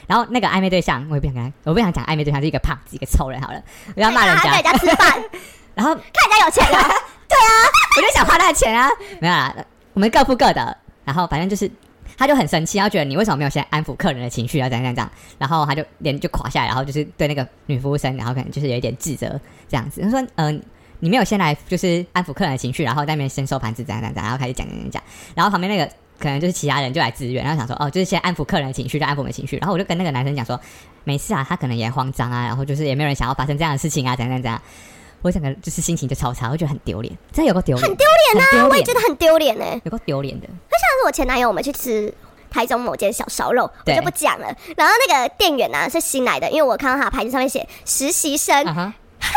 [0.07, 3.61] 然后那个暧昧对象，我也不想跟他，我不想讲暧昧对象是一个胖子，一个臭人好了，
[3.93, 4.61] 不要骂人家在。
[4.61, 5.21] 人家吃饭，
[5.75, 6.89] 然后看人家有钱 啊，
[7.97, 8.89] 我就想花他的钱啊，
[9.19, 9.53] 没有啦，
[9.93, 10.77] 我们各付各的。
[11.05, 11.69] 然后反正就是，
[12.17, 15.11] 他就很生气，他觉得你为什么没有先安抚客人的情绪啊，怎样怎样怎样。
[15.37, 20.01] 然后他就脸就垮下来，然后就是对那个女服务生，然后可能就是有一点自责这样子。
[20.01, 20.63] 他说，嗯、
[20.99, 25.03] 你没有先来就是安抚客人的情绪，然后在那边先收盘子，怎样怎样怎样，然后开始讲讲讲讲。
[25.35, 25.91] 然后旁边那个
[26.23, 29.57] 可能就是其他人就来支援，然后想说，哦，就是先安抚客人的情绪，就安抚我们的情绪。
[29.57, 30.57] 然后我就跟那个男生讲说，
[31.03, 34.61] 没事啊，他可能也慌张啊，然后就是也没有人想要发生这样的事情啊，怎样怎样怎样。
[35.21, 38.51] 我整个就是心情就超差，我觉得很丢脸，真的有个丢脸， 很丢脸啊！
[38.53, 39.65] 脸我也觉得很丢脸呢。
[39.83, 40.47] 有个丢脸的。
[40.47, 42.13] 那上次我前男友我们去吃
[42.49, 44.47] 台中某间小烧肉，我就不讲了。
[44.77, 48.93] 然后那个店员呢、是新来的，因为我看到他的牌子上面写实习生，啊哈，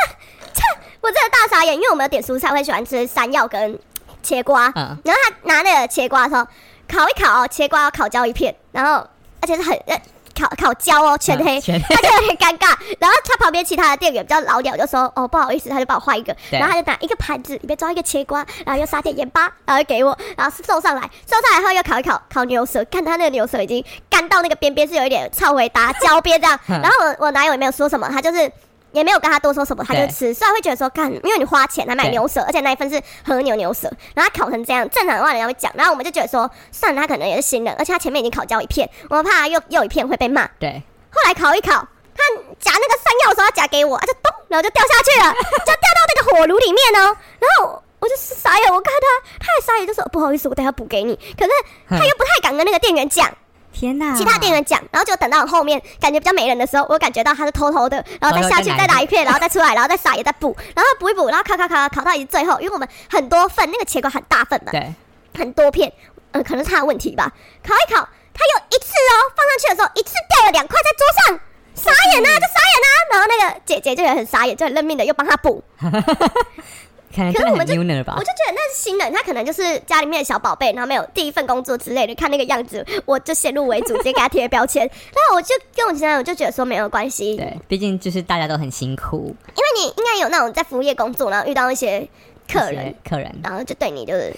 [1.01, 3.79] 我真的大傻眼，因为我们有点蔬菜，会喜欢吃山药跟
[4.25, 4.67] 切瓜。
[4.75, 6.45] 嗯，然后他拿那个切瓜的时候，
[6.89, 9.07] 烤一烤哦，切瓜要烤焦一片，然后
[9.41, 10.01] 而且是很呃
[10.39, 12.77] 烤烤焦哦，全黑他就有点尴尬。
[12.99, 26.59] 然后他旁边其他的店员比较老鸟，就说哦不好意思，他就帮我换一个，然后他就拿一个盘子里面装一个切瓜，然后又撒点盐巴，然后就给我，然后送上来，送上来后又烤一烤，烤牛舌，看他那个牛舌已经干到那个边边是有一点臭回答焦边这样。
[26.69, 28.53] 嗯 然后我我男友也没有说什么，他就是。
[28.97, 30.33] 也没有跟他多说什么，他就吃。
[30.33, 35.71] 虽然会觉得说，看，因为你花钱来买牛舌，而且那一份是和牛牛舌，然后他烤成这样，正常的话人家会讲。
[35.77, 40.49] 然后我们就觉得说，算了，他可能也是新人，而且他前面已经烤焦一片，我们怕他又又一片会被骂。
[40.59, 41.73] 对，后来烤一烤，
[42.15, 42.23] 他
[42.59, 47.15] 夹那个山药的时候，他夹给我，他就咚，然后就掉下去了， 就掉到那个火炉里面哦。
[47.39, 51.15] 然后我就傻眼，我看他，他也傻眼，就说不好意思，我等下补给你。
[51.37, 51.51] 可是
[51.89, 53.31] 他又不太敢跟那个店员讲，
[53.79, 54.15] 天哪！
[54.17, 64.95] 其他店员讲，然后就等到后面感觉比较没人的时候，我感觉到他是偷偷的，然后再下去再打一片，然后再出来，然后再撒也再补，然后补一补，然后烤烤烤烤到最后，因为我们很多份，那个茄瓜很大份嘛，对，
[65.37, 65.93] 很多片，
[66.33, 67.31] 呃，可能是他的问题吧。
[67.63, 71.41] 烤一烤，他又一次哦，放上去的时候，一次掉了两块在桌上，
[71.77, 72.89] 傻眼啊，就傻眼啊。
[73.13, 75.63] 然后那个姐姐就也很傻眼，就很认命的又帮他补。
[77.15, 78.37] 可是我们就我就。
[78.37, 84.83] 觉得那是新人，他可能就是家里面的小宝贝，然后没有第一份工作之类的，看那个样子， 我就先入为主，直接给他贴标签。
[84.87, 92.07] 然后我就跟我前男友就觉得说没有关系，对，毕竟就是大家都很辛苦，因为你应该有那种在服务业工作，然后遇到一些
[92.51, 94.33] 客人，客人然后就对你就是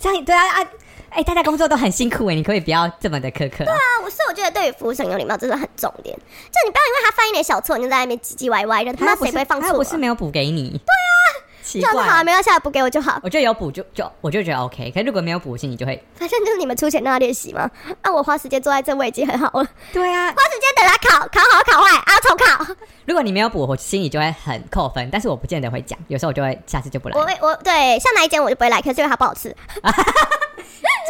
[0.00, 0.68] 这样对啊啊！
[1.14, 3.68] 哎，大家工作都很辛苦哎，你可以不要这么的苛刻对。
[3.68, 6.16] 啊，我是我觉得对于服务生有礼貌，这是很重点。
[6.16, 10.70] 就你不要因为他犯一点小错，你就在那边唧唧歪歪的，他妈谁不会放错、不是没有补给你。
[10.70, 12.24] 对啊，奇这样就好。
[12.24, 13.20] 没关系，补给我就好。
[13.22, 17.70] 我觉得有补就就我就觉得 OK，可是如果没有补，心里就会反正就是你们出钱让他练习嘛。
[18.00, 19.68] 啊，我花时间坐在这，我已经很好了。
[19.92, 20.28] 对啊。
[20.28, 22.74] 花时间等他考，考好考坏啊，重考。
[23.04, 27.26] 如果你没有补，我心里就会很扣分，但是我不见得会讲，有时候我就会下次就不来我。
[27.26, 29.54] 会我对像哪一间我就不会来，可是因为它不好吃。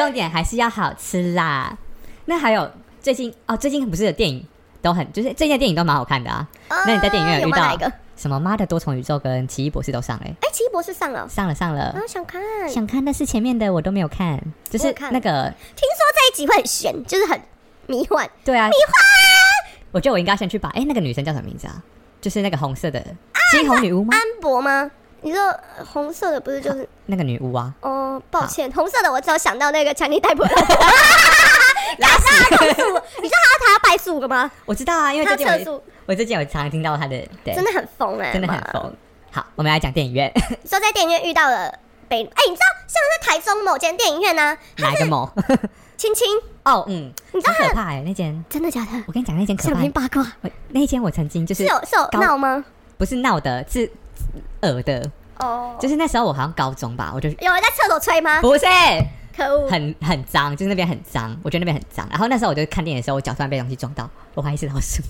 [0.02, 1.76] 重点还是要好吃啦。
[2.24, 4.44] 那还有最近哦，最近不是有电影
[4.80, 6.46] 都很，就是最近的电影都蛮好看的啊。
[6.68, 7.92] 那你在电影院有遇到有有哪一个？
[8.16, 12.02] 什么《妈的多重宇宙》跟《奇异博士》都上了、欸哎，奇异博士上了，上了上了啊，。
[12.06, 12.40] 想看。
[12.68, 17.40] 想看，但是前面的我都没有看，就是那个听说这一集会很悬，就是很
[17.86, 18.28] 迷幻。
[18.44, 18.92] 对啊，迷幻。
[19.92, 21.82] 我觉得我应该先去把，哎、那个女生叫什么名字啊？
[22.20, 23.04] 就是那个红色的
[23.52, 24.14] 猩红女巫吗？
[24.16, 24.90] 安博吗？
[25.22, 28.20] 你说呃红色的不是就是那个女巫啊，哦？
[28.30, 30.42] 抱歉，红色的我只有想到那个强尼戴普。
[31.98, 32.46] 拉屎。
[33.22, 34.50] 你知道他他要拜树了吗？
[34.66, 38.72] 我知道啊，因为他最近我我最近有常听到他的，对，真的很疯哎，真的很妈。
[38.72, 38.92] 疯。
[39.30, 40.32] 好，我们来讲电影院，
[40.68, 41.72] 说在电影院遇到了
[42.08, 45.30] 北，哎，你知道像是台中某间电影院呢，哪一个某？
[45.96, 46.26] 青青，
[46.64, 48.44] 哦，嗯，你知道很可怕哎、那间。
[48.50, 48.90] 真的假的？
[49.06, 49.80] 我跟你讲，那间可想怕。
[49.82, 52.64] 听八卦我那一间我曾经就是是有是有闹吗？
[52.98, 53.88] 不是闹的，是
[54.62, 58.40] 恶的，哦，就是那时候我好像高中吧，我就有人在厕所吹吗？
[58.40, 58.64] 不是
[59.36, 59.68] 可恶！
[59.68, 62.06] 很很脏，就是那边很脏，我觉得那边很脏。
[62.10, 65.02] 然后那时候我就看电影的时候，我脚突然被东西撞到，我怀疑是老鼠。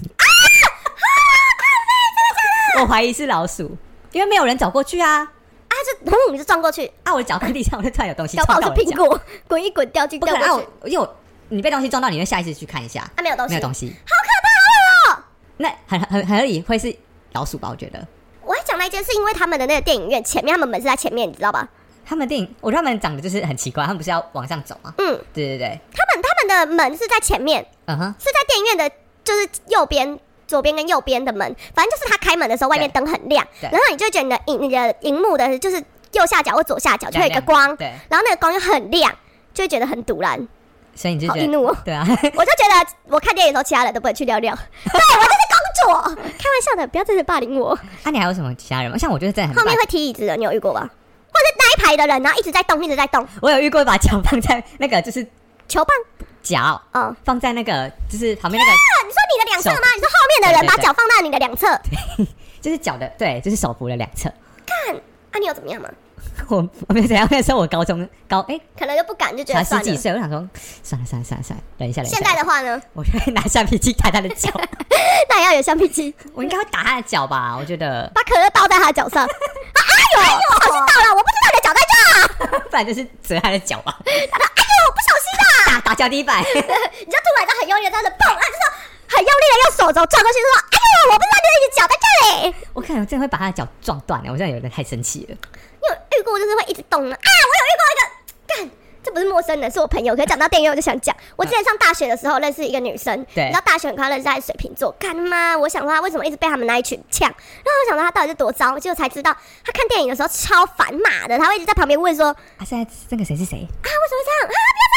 [2.81, 3.77] 我怀疑是老鼠，
[4.13, 7.13] 因为没有人走过去啊啊，就轰你就撞过去，啊！
[7.13, 10.45] 我的脚跟地上，我就突然有东西撞到我的脚，是苹果，滚一滚掉进不可能啊！
[10.45, 10.89] 掉过去我。
[10.89, 11.17] 因为我
[11.49, 13.63] 你被东西撞到，你会下意识去看一下，啊，没有东西没有。
[13.63, 15.25] 东西，好可怕，哦！
[15.59, 16.97] 那很很很合理，会是
[17.33, 17.69] 老鼠吧？
[17.69, 18.07] 我觉得
[18.83, 21.69] 那一间是因为他们的那个电影院前面，他们门是在前面，你知道吧？
[22.05, 24.93] 他们电影，我觉得他们长得就是很奇怪，他们不是要往上走吗？
[24.99, 28.91] 嗯，对对对，他们他们的门是在前面，嗯哼，是在电影院的，
[29.23, 30.19] 就是右边。
[30.49, 39.11] 左边跟右边的门，反正就是他开门的时候，外面灯很亮，然后你就会觉得你的荧你的荧幕的，就是右下角或左下角就会有一个光，对，然后那个光又很亮，
[39.55, 40.47] 就会觉得很堵然。
[40.95, 41.77] 所以你就觉得怒哦。
[41.85, 44.55] 对啊， 我就觉得我看电影的时候，其他人都不能去尿尿。
[44.85, 47.71] 对我就是公主，开玩笑的，不要真的霸凌我。
[48.05, 48.99] 啊，你还有什么其他人吗？
[48.99, 50.81] 像我觉得真的很后面会踢椅子的，你有遇过吧？
[50.81, 55.25] 或者是那一排的人，然后一直在动，一直在动，我有遇过把脚放在那个就是
[55.69, 55.89] 球棒。
[56.43, 59.87] 脚哦，放在那个就是旁边那个啊，你说你的两侧吗？
[59.95, 61.69] 你说后面的人把脚放在你的两侧，
[62.61, 64.29] 就是脚的对，就是手扶的两侧。
[64.67, 64.97] 看
[65.31, 65.89] 啊，你有怎么样吗？
[66.49, 66.57] 我
[66.89, 69.65] 我没有怎样，那时候我高中高哎、可能就不敢，就觉得。
[69.65, 70.49] 十几岁，我想说
[70.83, 72.19] 算了算了算了算了，等一下忍一下。
[72.19, 74.51] 现在的话呢，我就会拿橡皮筋打他的脚，
[75.29, 77.57] 那也要有橡皮筋，我应该会打他的脚吧？
[77.59, 79.25] 我觉得，把可乐倒在他的脚上。
[79.27, 79.31] 啊
[80.15, 82.59] 哎呦，不小心倒了，我不知道你的脚在这。
[82.69, 86.41] 不然就是折他的脚吧，他说：“哎呦，不小心啊！”打打脚底板。
[86.43, 88.63] 你就突然就很用力的在那蹦，啊，就说
[89.09, 92.55] 很用力的用手肘转过去，就说：“哎呦，我不知道你的脚在这里。
[92.75, 95.37] 我可能真的会把他的脚撞断了，我真的有点太生气了。”
[96.39, 97.21] 你有遇过就是会一直动的啊？
[97.23, 98.71] 我有遇过一个，干，
[99.05, 100.15] 这不是陌生人，是我朋友。
[100.15, 113.87] 可是讲到电影，我就想讲，我之前上大学的时候认识一个女生，对你知道大学很快乐认识她是水瓶座，干妈，我想说她为什么一直被他们那一群呛，然后我想说她到底是多糟，结果才知道她看电影的时候超烦骂的，她会一直在旁边问说啊，啊，现在这个谁是谁啊？
[113.87, 114.49] 为什么这样啊？
[114.49, 114.92] 不要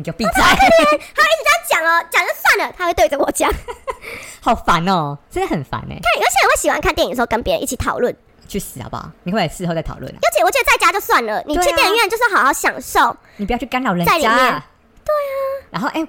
[0.00, 3.52] 你就闭嘴，他会一直这样讲哦，讲就算了，他会对着我讲。
[4.40, 5.92] 好烦哦，真的很烦哎。
[5.92, 8.16] 看，有些人会喜欢看电影的时候跟别人一起讨论，
[8.48, 9.10] 去死好不好？
[9.24, 13.14] 你会事后再讨论啊，而且我觉得在家就算了，你去电影院就是好好享受。
[13.36, 14.64] 你不要去干扰人在里面家。
[15.04, 15.68] 对啊。
[15.70, 16.06] 然后哎，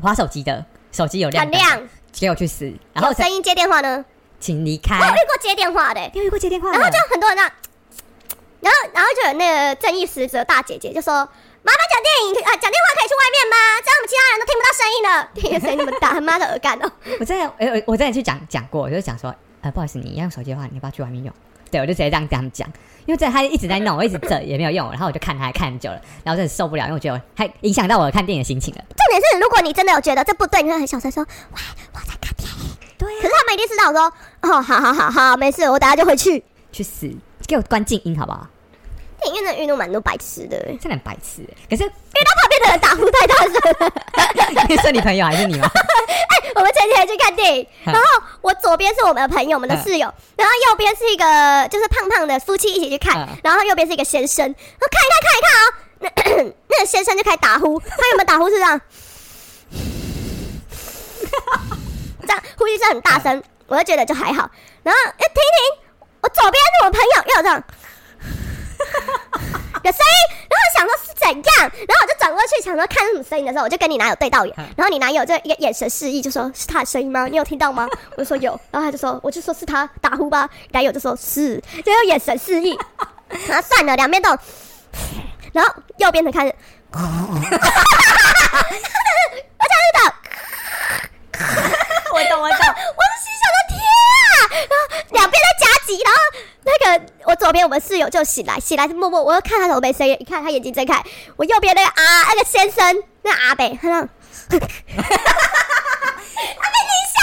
[0.00, 2.72] 划手机的手机有很亮，给我去死！
[2.94, 4.02] 然后有声音接电话呢？
[4.40, 5.04] 请离开我。
[5.04, 6.78] 有遇过接电话的、有遇过接电话的？
[6.78, 7.52] 然后就很多人这样，
[8.60, 11.28] 然后然后就有那个正义使者大姐姐就说
[11.62, 13.56] ：“麻烦讲电影啊，讲电话可以去外面吗？
[13.84, 15.10] 这样我们其他人都听不到声音了。
[15.34, 16.90] 电影声音那么大，他妈的耳干哦！
[17.18, 21.32] 我真的，哎，我我真的去讲讲过，我就讲说，呃，不好意思，你要用手机的话，你要不要去外面用？
[21.70, 22.66] 对，我就直接这样跟他们讲，
[23.06, 28.80] 因为这他一直在弄，我一直这也没有用，然后我就看他看很久了，然后真的受不了，因为我觉得还影响到我看电影的心情了。
[28.88, 31.22] 重点是，如果你真的有觉得这不对，你会很小声说
[31.54, 31.60] ：‘喂，
[31.92, 36.42] 我在看电影。’对可是他们一定知道说：‘哦，好好好好，没事，我等下就回去。’
[36.72, 37.08] 去死，
[37.46, 38.46] 给我关静音好不好？
[39.20, 41.42] 电影院的运动蛮多白痴的、欸，真的很白痴。
[41.68, 41.92] 可是因为
[42.24, 43.92] 他旁边的人打呼太大声了。
[44.68, 45.70] 你是你朋友还是你吗？
[45.70, 48.06] 哎我们前几天去看电影，嗯然后
[48.40, 56.10] 我左边是我们的朋友，我们的室友，然后右边是一个就是胖胖的夫妻一起去看嗯，然后右边是一个先生，然后看一看看一看哦，那
[56.68, 58.80] 那个先生就开始打呼，他有没有打呼是这样，
[62.22, 64.50] 这样呼吸声很大声，我就觉得就还好，
[64.82, 65.60] 然后哎停一停，
[66.22, 67.62] 我左边是我朋友又有这样。
[69.82, 77.26] 有声音，然后我想说是怎样，然后我就转过去想说看是什么声音的时候，我就跟你男友对到眼嗯，然后你男友就一个眼神示意，就说是他的声音吗？
[77.26, 77.88] 你有听到吗？
[78.16, 82.78] 我就说有，然后他就说我就说是他打呼吧，男友就说是，就用眼神示意，
[83.46, 84.28] 然后算了，两边都，
[85.52, 86.54] 然后右边的开始，
[86.92, 87.00] 而
[89.68, 90.14] 且是的，
[92.12, 92.58] 我懂，我懂。
[92.58, 93.78] 我是心想的天
[94.30, 94.34] 啊！
[94.68, 96.18] 然后两边在夹击，然后
[96.64, 96.84] 那个
[97.24, 101.02] 我左边我们室友就醒来，醒来是默默，我又看他怎么没声音，一看他眼睛睁开，
[101.34, 104.08] 我右边那个啊那个先生那阿北，他让
[104.48, 104.92] 他被你
[107.10, 107.18] 吓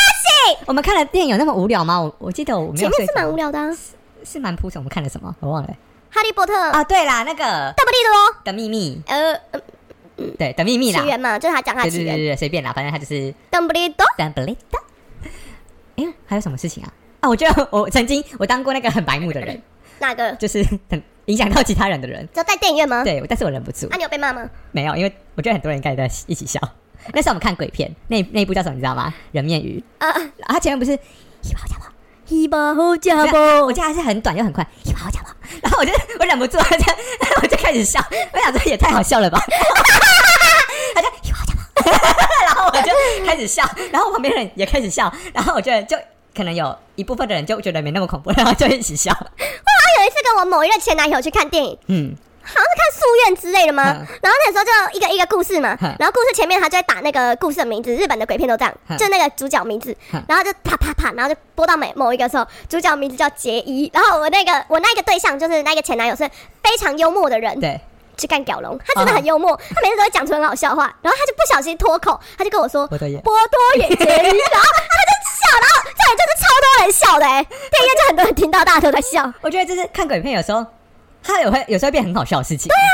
[0.51, 2.01] 醒，我们看的电影有那么无聊吗？
[2.01, 3.69] 我我记得我没有前面是蛮无聊的、啊，
[4.25, 4.81] 是蛮铺陈。
[4.81, 5.33] 我们看了什么？
[5.39, 5.69] 我忘了。
[6.09, 9.61] 哈利波特啊，对啦，那个邓布利多，的秘密，呃，呃
[10.37, 11.07] 对的秘密啦起。
[11.07, 14.77] 源嘛，就是他讲他的起源，对对对对，随便啦，反正他就是邓布利多，邓布利多。
[15.95, 16.91] 哎，还有什么事情啊？
[17.21, 19.61] 啊，我觉得我曾经我当过那个很白目的人，
[19.99, 20.31] 哪个？
[20.35, 22.27] 就是很影响到其他人的人。
[22.33, 23.03] 就在电影院吗？
[23.03, 24.49] 对，但是我忍不住啊，，你有被骂吗？
[24.71, 26.59] 没有，因为我觉得很多人应该在一起笑。
[27.13, 29.13] 那时候我们看鬼片，那那一部叫什么你知道吗？
[29.31, 29.83] 人面鱼。
[29.99, 31.89] 啊，啊，他前面不是一把好家伙，
[32.29, 35.27] 一把好家没有我记得还是很短又很快，一把好家伙。
[35.61, 36.97] 然后我就我忍不住，这样
[37.41, 37.99] 我就开始笑，
[38.33, 39.39] 我想说也太好笑了吧。
[42.45, 42.91] 然后我就
[43.25, 45.95] 开始笑，然后旁边人也开始笑，然后我觉得就
[46.37, 49.11] 可能有一部分的人就觉得没那么恐怖，然后就一起笑。
[49.11, 53.83] 我有一次跟我某一个前男友去看电影，嗯，好像是看宿院之类的吗？
[53.87, 55.75] 嗯然后那时候就一个一个故事嘛。
[55.81, 59.95] 嗯，然后故事前面他就会打那个故事的名字，日本的鬼片都这样，嗯就那个主角名字。
[60.13, 66.29] 嗯，然后就啪啪啪，然后就播到每某一个时候，主角名字叫杰伊，然后我那个我那个对象就是那个前男友是
[66.61, 67.79] 非常幽默的人，对，
[68.17, 72.87] 去干屌龙，他真的很幽默，他每次都会讲出很好笑话，然后他就不小心脱口，他就跟我说。
[72.87, 73.09] 波多
[73.75, 75.06] 野结衣，然后他
[75.51, 79.31] 然后这里就是超多人笑的哎、电影院就很多人听到，大家都在笑。
[79.41, 80.65] 我觉得就是看鬼片有时候，
[81.23, 82.67] 它有会有时候变很好笑的事情。
[82.67, 82.89] 对啊，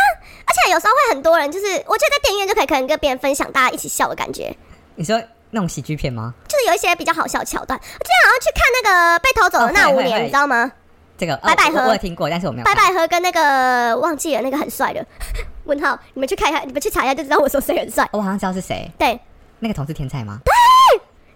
[0.46, 4.56] 而且有时候会很多人，就是我觉得在电影院就可以可能跟别人分享，大家一起笑的感觉，
[4.96, 6.34] 你说那种喜剧片吗？
[6.48, 7.80] 就是有一些比较好笑的桥段。
[7.80, 10.72] 我之前好像去看那个被偷走的那五年，你知道吗？
[11.16, 12.74] 这个哦白百合我我有听过，但是我没有白。
[12.74, 15.06] 百合跟那个忘记了那个很帅的
[15.66, 18.04] 问号，你们去看一下，你们去查一下就知道我说谁很帅。
[18.06, 19.18] 哦我好像知道是谁，对
[19.60, 20.40] 那个同是天才吗？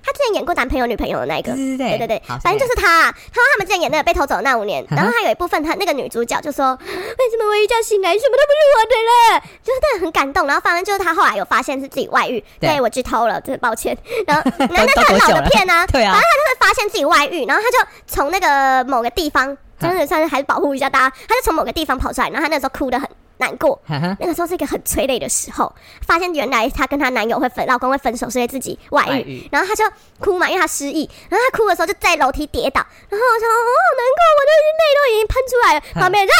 [0.07, 3.11] 他之前演过男朋友女朋友的那一个，对对对反正就是他。
[3.11, 8.95] 他说他们之前演那个被偷走的那五年，然后他有一部分他那个女主角就说，为什么我一觉醒来什么都不是我的
[9.35, 10.47] 了，就是真的很感动。
[10.47, 12.69] 然后反正就是他后来有发现是自己外遇，对。
[12.69, 13.97] 对我剧透了，真的抱歉。
[14.25, 16.13] 然后 那那都是很老的片啊， 对啊。
[16.13, 23.79] 反正他就会发现自己外遇，然后他就从那个某个地方，真的算是还是保护一下大家，他就从某个地方跑出来，然后他那时候哭的很难过。
[23.87, 25.73] 那个时候是一个很催泪的时候，
[26.05, 29.49] 发现原来她跟她男友会分，老公会分手，是因为自己外遇，外遇。
[29.51, 29.83] 然后她就
[30.19, 36.33] 哭嘛，因为她失忆，然后她哭的时候就在楼梯跌倒，然后我说我好难过，我的泪都已经喷出来了，旁边人就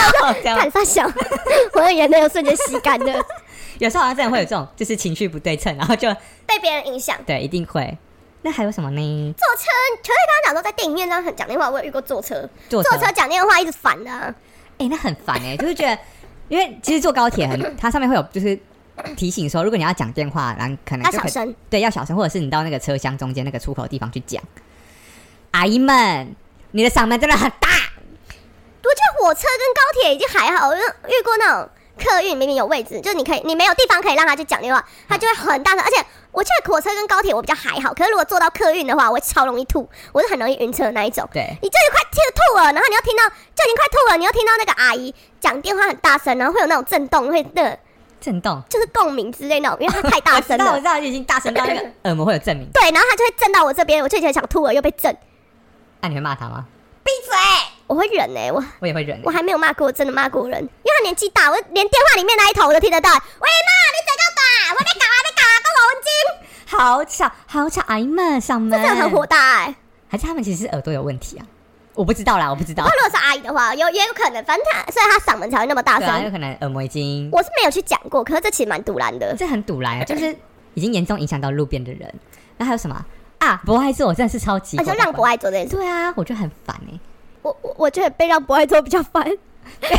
[0.00, 1.10] 啊， 哦这样看发笑，
[1.72, 3.24] 我的眼泪又瞬间吸干了，
[3.78, 6.08] 有时候好像真的会有这种，就是情绪不对称，然后就
[6.46, 7.16] 被别人影响。
[7.26, 7.96] 对，一定会。
[8.42, 9.34] 那还有什么呢？
[9.36, 9.64] 坐车，
[10.00, 14.32] 可是刚刚讲说在电影院上很讲电话，我有遇过坐车，坐坐车讲电话一直烦的、啊，
[14.78, 15.98] 哎、那很烦哎、就是觉得，
[16.48, 18.58] 因为其实坐高铁很，它上面会有就是
[19.16, 21.54] 提醒说，如果你要讲电话，然后可能要小声。
[21.68, 24.42] 对，要小声，或者是你到那个车厢中间那个出口地方去讲。
[25.50, 26.34] 阿姨们，
[26.72, 27.68] 你的嗓门真的很大。
[28.80, 35.80] 我觉得火车跟高铁已经还好，我就遇过那种客运明明有位置，就是你可以你没有地方可以让他去讲电话，他就会很大声。
[35.80, 35.96] 而且
[36.30, 41.28] 我觉得火车跟高铁我比较还好，可是如果坐到客运的话，我会超容易吐，我是很容易晕车的那一种。
[41.32, 47.78] 对，你就已经快吐吐了，然后你要听到就已经快吐了，你又听到那个阿姨讲电话很大声，然后会有那种震动，会那个
[48.20, 48.62] 震动。
[48.68, 50.84] 就是共鸣之类那种，因为它太大声 我知道，我了知。
[50.84, 52.68] 道，已经大声到那个 耳膜会有证明。
[52.72, 55.16] 对，然后他就会震到我这边，我就觉得想吐了，又被震。
[56.00, 56.64] 那、你会骂他吗？
[57.02, 57.34] 闭嘴！
[57.86, 59.22] 我会忍呢、我我也会忍欸。
[59.24, 63.08] 我还没有骂过，真的骂过人，他年纪大，我连电话里面那一头我都听得到。
[63.10, 64.74] 喂妈，你怎个打？
[64.74, 66.10] 我在搞啊，在搞啊，跟我文金，
[66.66, 67.82] 好吵，好吵！
[67.86, 69.74] 阿姨们嗓门真的很火大哎、
[70.08, 71.46] 还是他们其实是耳朵有问题啊？
[71.94, 72.90] 我不知道啦，我不知道他。
[72.90, 76.30] 如果是阿姨的话，有也有可能，反正他所以他嗓门才会那么大声啊，有。
[76.30, 79.36] 可能耳膜已经，我是没有去讲过，可是这其实蛮堵然的。
[79.36, 80.36] 这很堵来， 就是
[80.74, 82.12] 已经严重影响到路边的人。
[82.56, 83.04] 那还有什么
[83.38, 83.60] 啊？
[83.64, 86.98] 不爱做，我真的是超级而且让不爱做这件事，对啊，我觉得很烦哎、
[87.42, 89.24] 我我我觉得被让不爱做比较烦。
[89.80, 89.90] 对，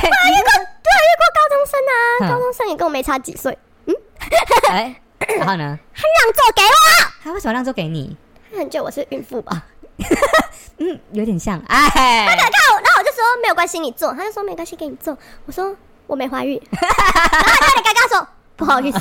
[0.89, 3.57] 对，遇过对遇过高中生啊，嗯高中生也跟我没差几岁，
[4.69, 5.01] 哎，
[5.37, 5.77] 然后呢？
[5.95, 8.15] 他让座给我，他为什么让座给你？
[8.49, 9.65] 他可能觉得我是孕妇吧。
[10.81, 14.13] 嗯，有点像哎，他看我，然后我就说没有关系，你坐。
[14.13, 15.17] 他就说没关系，给你坐。
[15.45, 15.75] 我说
[16.07, 18.99] 我没怀孕， 然后他有点尴尬说不好意思，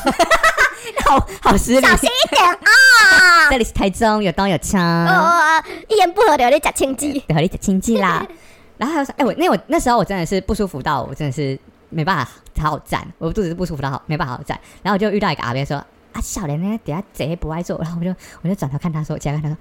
[1.05, 1.81] 好好失礼。
[1.81, 3.49] 小心一点啊。
[3.51, 7.25] 这里是台中，有刀有枪，哦，一言不合的有点假亲戚。
[7.29, 8.27] 和你讲亲戚啦。
[8.77, 11.59] 然后还有什哎，我那我那时候我真的是不舒服到我真的是
[11.91, 12.31] 没办法
[12.63, 14.59] 好好站，我肚子是不舒服到好没办法好好站。
[14.83, 15.77] 然后我就遇到一个阿伯说
[16.13, 17.79] 啊，小莲呢，等下贼不爱坐。
[17.79, 19.57] 然后我就我就转头看他说，我起来看他说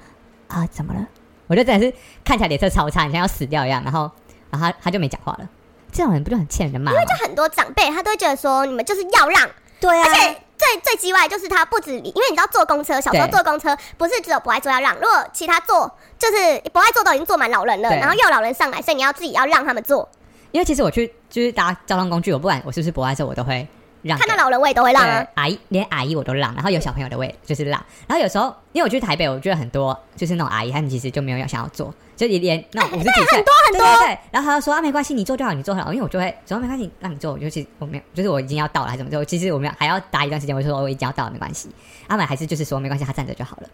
[0.47, 1.07] 啊，怎么了？
[1.47, 1.93] 我就真的是
[2.25, 3.81] 看起来脸色超差，你像要死掉一样。
[3.83, 4.11] 然后
[4.49, 5.49] 然后他他就没讲话了。
[5.91, 6.97] 这种人不就很欠人骂吗？
[7.05, 20.09] 就很多长辈他都会觉得说你们就是要让，对啊而且最最叽歪就是他不止，因为你知道坐公车，小时候坐公车不是只有不爱坐要让，如果其他坐就是不爱坐都已经坐满老人了，然后又有老人上来，所以你要自己要让他们坐，
[20.51, 23.67] 因为其实我去就是搭交通工具，我不管我是不是不爱车，我都会
[24.01, 24.17] 让。
[24.17, 25.27] 看到老人我也都会让啊对。
[25.36, 41.69] 阿姨连阿姨我都让，然后有小朋友的我也就是让，然后有时候因为我去台北，我觉得很多就是那种阿姨，他们其实就没有要想要做，就也连那种五十几岁 很多很多对对对，然后他就说啊没关系，你坐就好，你坐就好，因为我就会说没关系，让你坐，我就其实我没有，就是我已经要到了还是怎么做，其实我们还要搭一段时间，我就说我已经要到了没关系，
[42.07, 43.69] 他们还是就是说没关系，他站着就好了。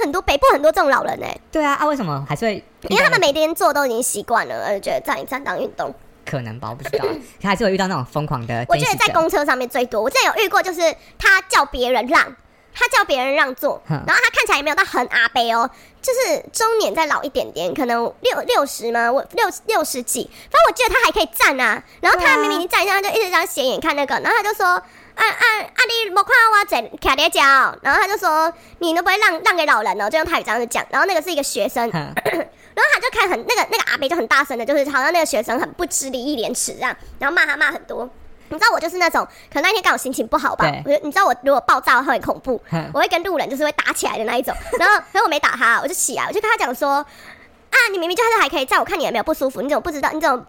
[0.00, 2.64] 很多北部很多这种老人哎、对啊，啊为什么还是会？
[2.88, 5.92] 因为他们每天做都已经习惯了，而觉得站一站当运动。
[6.24, 7.04] 可能吧，我不知道，
[7.42, 8.96] 可还是会遇到那种疯狂的我觉得。
[8.96, 10.80] 在公车上面最多，我之前有遇过，就是
[11.18, 12.34] 他叫别人让，
[12.74, 15.68] 他叫别人让座，然后他看起来也没有到很阿悲哦，
[16.02, 19.10] 就是中年再老一点点，可能六六十吗？
[19.10, 21.82] 我六六十几，反正我记得他还可以站啊。
[22.00, 24.82] 然后他明明站一下，他就一直这样斜眼看那个，然后他就说。
[25.16, 25.80] 啊啊啊！
[25.88, 27.42] 你没看我在卡在脚，
[27.82, 30.84] 然后他就说你能不会让让给老人哦，就用泰语这样子讲。
[30.90, 38.08] 然后那个是一个学生， 然后他就看很那个那个阿北就很大声的，就是好像那个学生很不知礼义廉耻这样，然后骂他骂很多。
[38.48, 42.62] 你知道我就是那种，可能那天刚好心情不好吧对，我就你知道我如果暴躁会很恐怖，
[42.92, 44.54] 我会跟路人就是会打起来的那一种。
[44.78, 50.10] 然后，可是我没打他，我就起来，我就跟他讲说，啊，你明明就是还可以站，我看你有没有不舒服，你怎么不知道？
[50.12, 50.46] 你怎么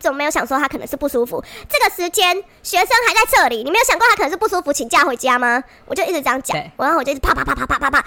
[0.00, 1.44] 怎么没有想说他可能是不舒服？
[1.68, 5.62] 这个时间学生还在这里，你没有想过他可能是不舒服，请假回家吗？
[5.84, 8.04] 我就一直这样讲对，然后我就一直啪啪啪啪啪啪啪，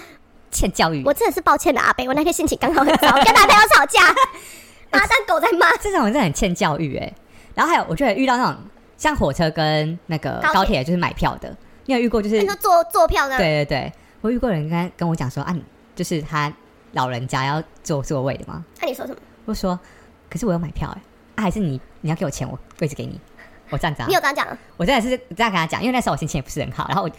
[0.51, 4.01] 欠教育，我真的是抱歉的阿北，我那天心情刚好很糟， 跟男朋友吵架，
[4.89, 5.71] 然后当狗在骂。
[5.77, 7.13] 这种人真的很欠教育哎。
[7.55, 8.55] 然后还有，我觉得遇到那种
[8.97, 13.37] 像火车跟那个高铁就是买票的，你有遇过就是你说坐坐票呢？
[13.37, 15.55] 对对对，我遇过人跟跟我讲说啊，
[15.95, 16.51] 就是他
[16.93, 18.65] 老人家要坐座位的吗？
[18.81, 19.19] 那、你说什么？
[19.45, 19.79] 我说
[20.29, 21.01] 可是我要买票哎、
[21.35, 23.19] 啊，还是你你要给我钱，我位置给你，
[23.69, 24.07] 我站着、啊。
[24.07, 24.13] 你。
[24.13, 24.47] 有这样讲？
[24.77, 27.09] 我真的是这样跟他讲，因为那时候我心情也不是很好，然后我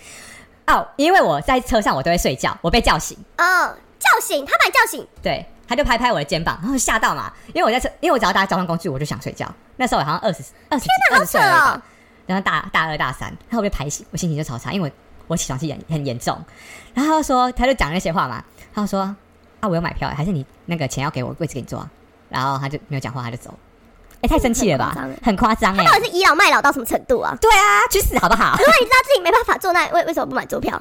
[0.72, 11.82] 哦，因为我在车上我都会睡觉，我被叫醒，哦，叫醒他把你叫醒，对，他就拍拍我的肩膀，然后吓到嘛，因为我在车，因为我只要搭交通工具我就想睡觉，那时候我好像二十二十哪二十岁而已吧好扯哦，
[12.26, 14.94] 然后大大二大三，然后我被拍醒，我心情就超差，因为我
[15.26, 16.42] 我起床气很很严重，
[16.94, 18.42] 然后他就说他就讲那些话嘛，
[18.72, 19.00] 他就说
[19.60, 21.90] 啊我有买票，还是你那个钱要给我，位置给你坐啊，
[22.30, 23.52] 然后他就没有讲话，他就走，
[24.24, 27.36] 哎、太生气了吧，很夸张哎他，到底是倚老卖老到什么程度啊？
[27.42, 28.56] 对啊，去死好不好？
[28.58, 30.80] 如果你知道自己没办法坐那，为为什么不买坐票？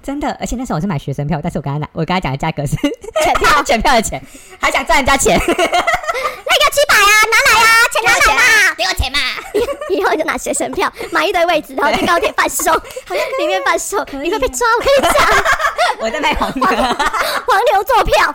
[0.00, 2.76] 真的，而且那时候我是买学生票，但是我跟他拿，我跟他讲的价格是
[3.24, 4.22] 全票 全票的钱，
[4.60, 8.74] 还想赚人家钱， 那个七百啊，拿来啊，钱拿来嘛！
[8.76, 9.18] 给我钱嘛！
[9.90, 12.72] 以后你就拿学生票买一堆位置，然后去高铁贩售，
[13.38, 14.66] 里面贩售，你会被抓。
[14.78, 15.44] 我跟你讲，
[16.00, 18.32] 我在卖黄牛，黄牛坐票，好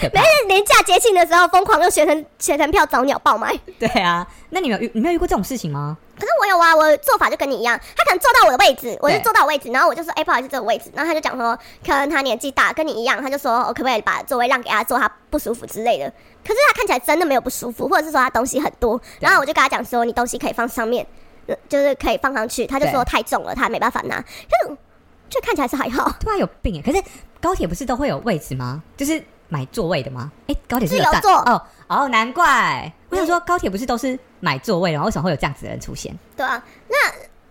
[0.00, 0.28] 可怕没。
[0.28, 3.58] 人廉价节庆的时候疯狂用学生学生票找鸟爆买。
[3.88, 5.96] 对啊，那你有遇你没有遇过这种事情吗？
[6.14, 16.08] 可是我有啊，我做法就跟你一样，他可能坐到我的位置，我就坐到我位置，然后我就说，哎、不好意思，这个位置，然后他就讲说，可能他年纪大，跟你一样，他就说，我、可不可以把座位让给他坐，他不舒服之类的。
[16.46, 21.04] 可是他看起来真的没有不舒服，或者是说他东西很多，然后我就跟他讲说，你东西可以放上面，
[21.46, 24.76] 呃就是可以放上去，他就说太重了，他没办法拿，就
[25.28, 26.14] 就看起来是还好。
[26.20, 26.82] 对啊，有病哎！
[26.82, 27.02] 可是
[27.40, 28.82] 高铁不是都会有位置吗？
[28.96, 29.22] 就是
[29.52, 30.32] 买座位的吗？
[30.48, 35.04] 哎，高铁是有座哦哦，难怪我想说高铁不是都是买座位的吗？
[35.04, 36.18] 为什么会有这样子的人出现？
[36.34, 36.96] 对啊，那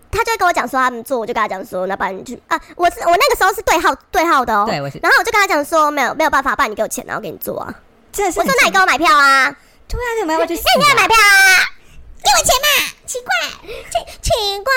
[0.10, 7.72] 他就会跟我讲说他们坐，我就跟他讲说，那不然你去啊，我是我那个时候是对号对号的哦，对我是然后我就跟他讲说，没有没有办法，不然你给我钱，然后给你坐啊。
[8.12, 9.56] 真的是我说那你给我买票啊，
[9.88, 11.08] 对啊，怎么要去死 那你给我买啊？
[11.08, 11.46] 票啊，
[12.24, 12.68] 给我钱嘛，
[13.06, 13.32] 奇怪，
[13.92, 14.32] 奇奇
[14.64, 14.74] 怪，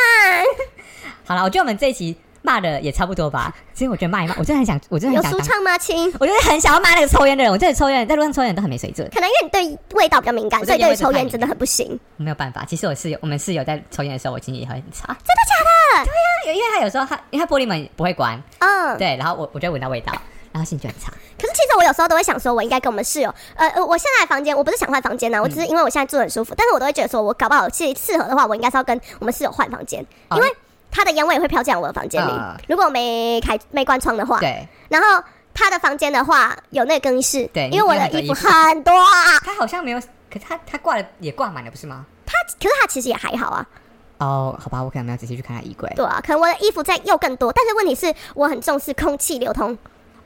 [1.24, 3.52] 好了，我觉得我们这一集骂的也差不多吧。
[3.72, 6.12] 其实我觉得骂一骂，我真的很想，我真的很想有，舒畅吗，亲？
[6.20, 7.50] 我就是很想要骂那个抽烟的人。
[7.50, 11.98] 我真的抽烟，在路上抽烟人都很没水准，可能因为你对味道比较敏感，所以对抽烟真的很不行。
[12.18, 12.64] 没有办法。
[12.66, 15.06] 其实我室友，我们室友在抽烟的时候，我心情也会很差。
[15.06, 16.10] 真的假的？
[16.46, 20.12] 因为因为他有时候他，因为他玻璃门不会关，嗯，对，然后我我就会闻到味道，
[20.52, 21.10] 然后心情就很差。
[21.40, 30.48] 可是其实我有时候都会想说，我应该跟我们室友，呃呃，我现在的房间我不是想换房间呢、我只是因为我现在住得很舒服，但是我都会觉得说，我搞不好是适合的话，我应该是要跟我们室友换房间，哦因为
[30.94, 32.56] 他的烟味会飘进来我的房间里嗯。
[32.68, 35.22] 如果我没开没关窗的话，对，然后
[35.52, 42.06] 他的房间的话有那个更衣室，对因为我的衣服有很多衣服很多啊，他好像没有，可他他挂了也挂满了，不是吗？
[42.24, 43.66] 他可是他其实也还好啊，
[44.18, 45.92] 哦，好吧，我可能没有仔细去看他衣柜。
[45.96, 49.76] 对啊，可能我的衣服在又更多，但是问题是我很重视空气流通，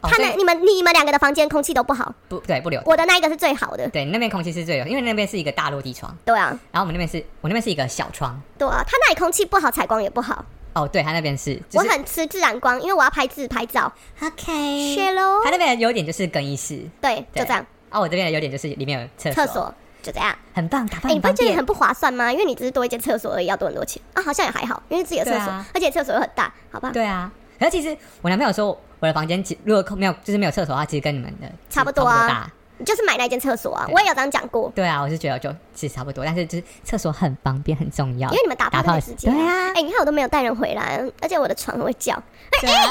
[0.03, 2.81] 他那你们你们两个的房间空气都不好，不对不留。
[2.85, 8.41] 我的那一个是最好的，对，你那边空气是最有，因为那边是一个大落地窗，对啊，然后我们那边是我那边是一个小窗。
[8.57, 10.45] 对啊，他那里空气不好，采光也不好。
[10.75, 13.93] 哦，对他那边是，我就是很吃自然光，因为我要拍自拍照。
[14.23, 20.35] OK 谢喽他，那边的优点就是更衣室，对，对就这样，哦，我这边的优点就是里面有厕厕所就这样。
[20.55, 21.67] 很棒，打哎、扮很方便你不觉得很。
[21.67, 22.33] 不划算吗？
[22.33, 26.91] 因为你只是多一间厕所而已，要多很多钱啊，好像也还好，因为自己的厕所，啊而且厕所又很大，好吧？
[26.93, 28.67] 对啊，然后其实我男朋友说
[29.01, 32.45] 我的房间其如果没有就是没有厕所的话，其实跟你们的差不多啊大。
[32.45, 32.53] 你
[32.85, 38.29] 就是买那间厕所啊，我也有这样讲过，对啊，我是觉得就其实差不多，但是就是厕所很方便，很重要。
[38.31, 42.15] 因为你们打炮打炮那个时间、对啊哎、你看我都没有带人回来，而且我的床很会叫，
[42.61, 42.91] 对啊，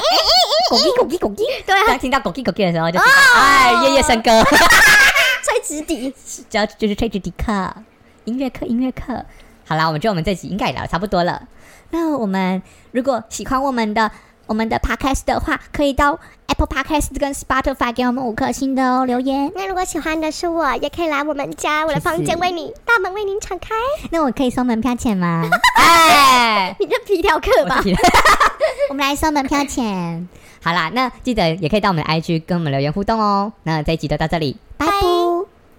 [0.70, 1.44] 狗叽狗叽狗叽。
[1.64, 4.42] 对啊，当听到狗叽狗叽的时候，就知道哎，夜夜笙歌，
[5.42, 6.14] 吹纸笛。
[6.50, 7.74] 只要就是吹纸笛课，
[8.24, 9.24] 音乐课，音乐课。
[9.66, 11.48] 好啦，我们觉得我们这集应该也聊得差不多了。
[11.90, 12.62] 那我们
[12.92, 14.10] 如果喜欢我们的
[14.48, 19.52] 我们的 podcast 的话，可以到 Apple Podcast 跟 Spotify 给我们五颗星的哦，留言。
[19.54, 23.74] 那如果喜欢的是我，也可以来我们家，我的房间为你大门为您敞开。
[24.10, 25.42] 那我可以收门票钱吗？
[25.78, 27.80] 哎，你这皮条客吧？
[28.88, 30.26] 我们来收门票钱。
[30.62, 33.52] 好啦，那记得也可以到我们的 IG 跟我们留言互动哦。
[33.64, 35.27] 那这一集就到这里，拜拜。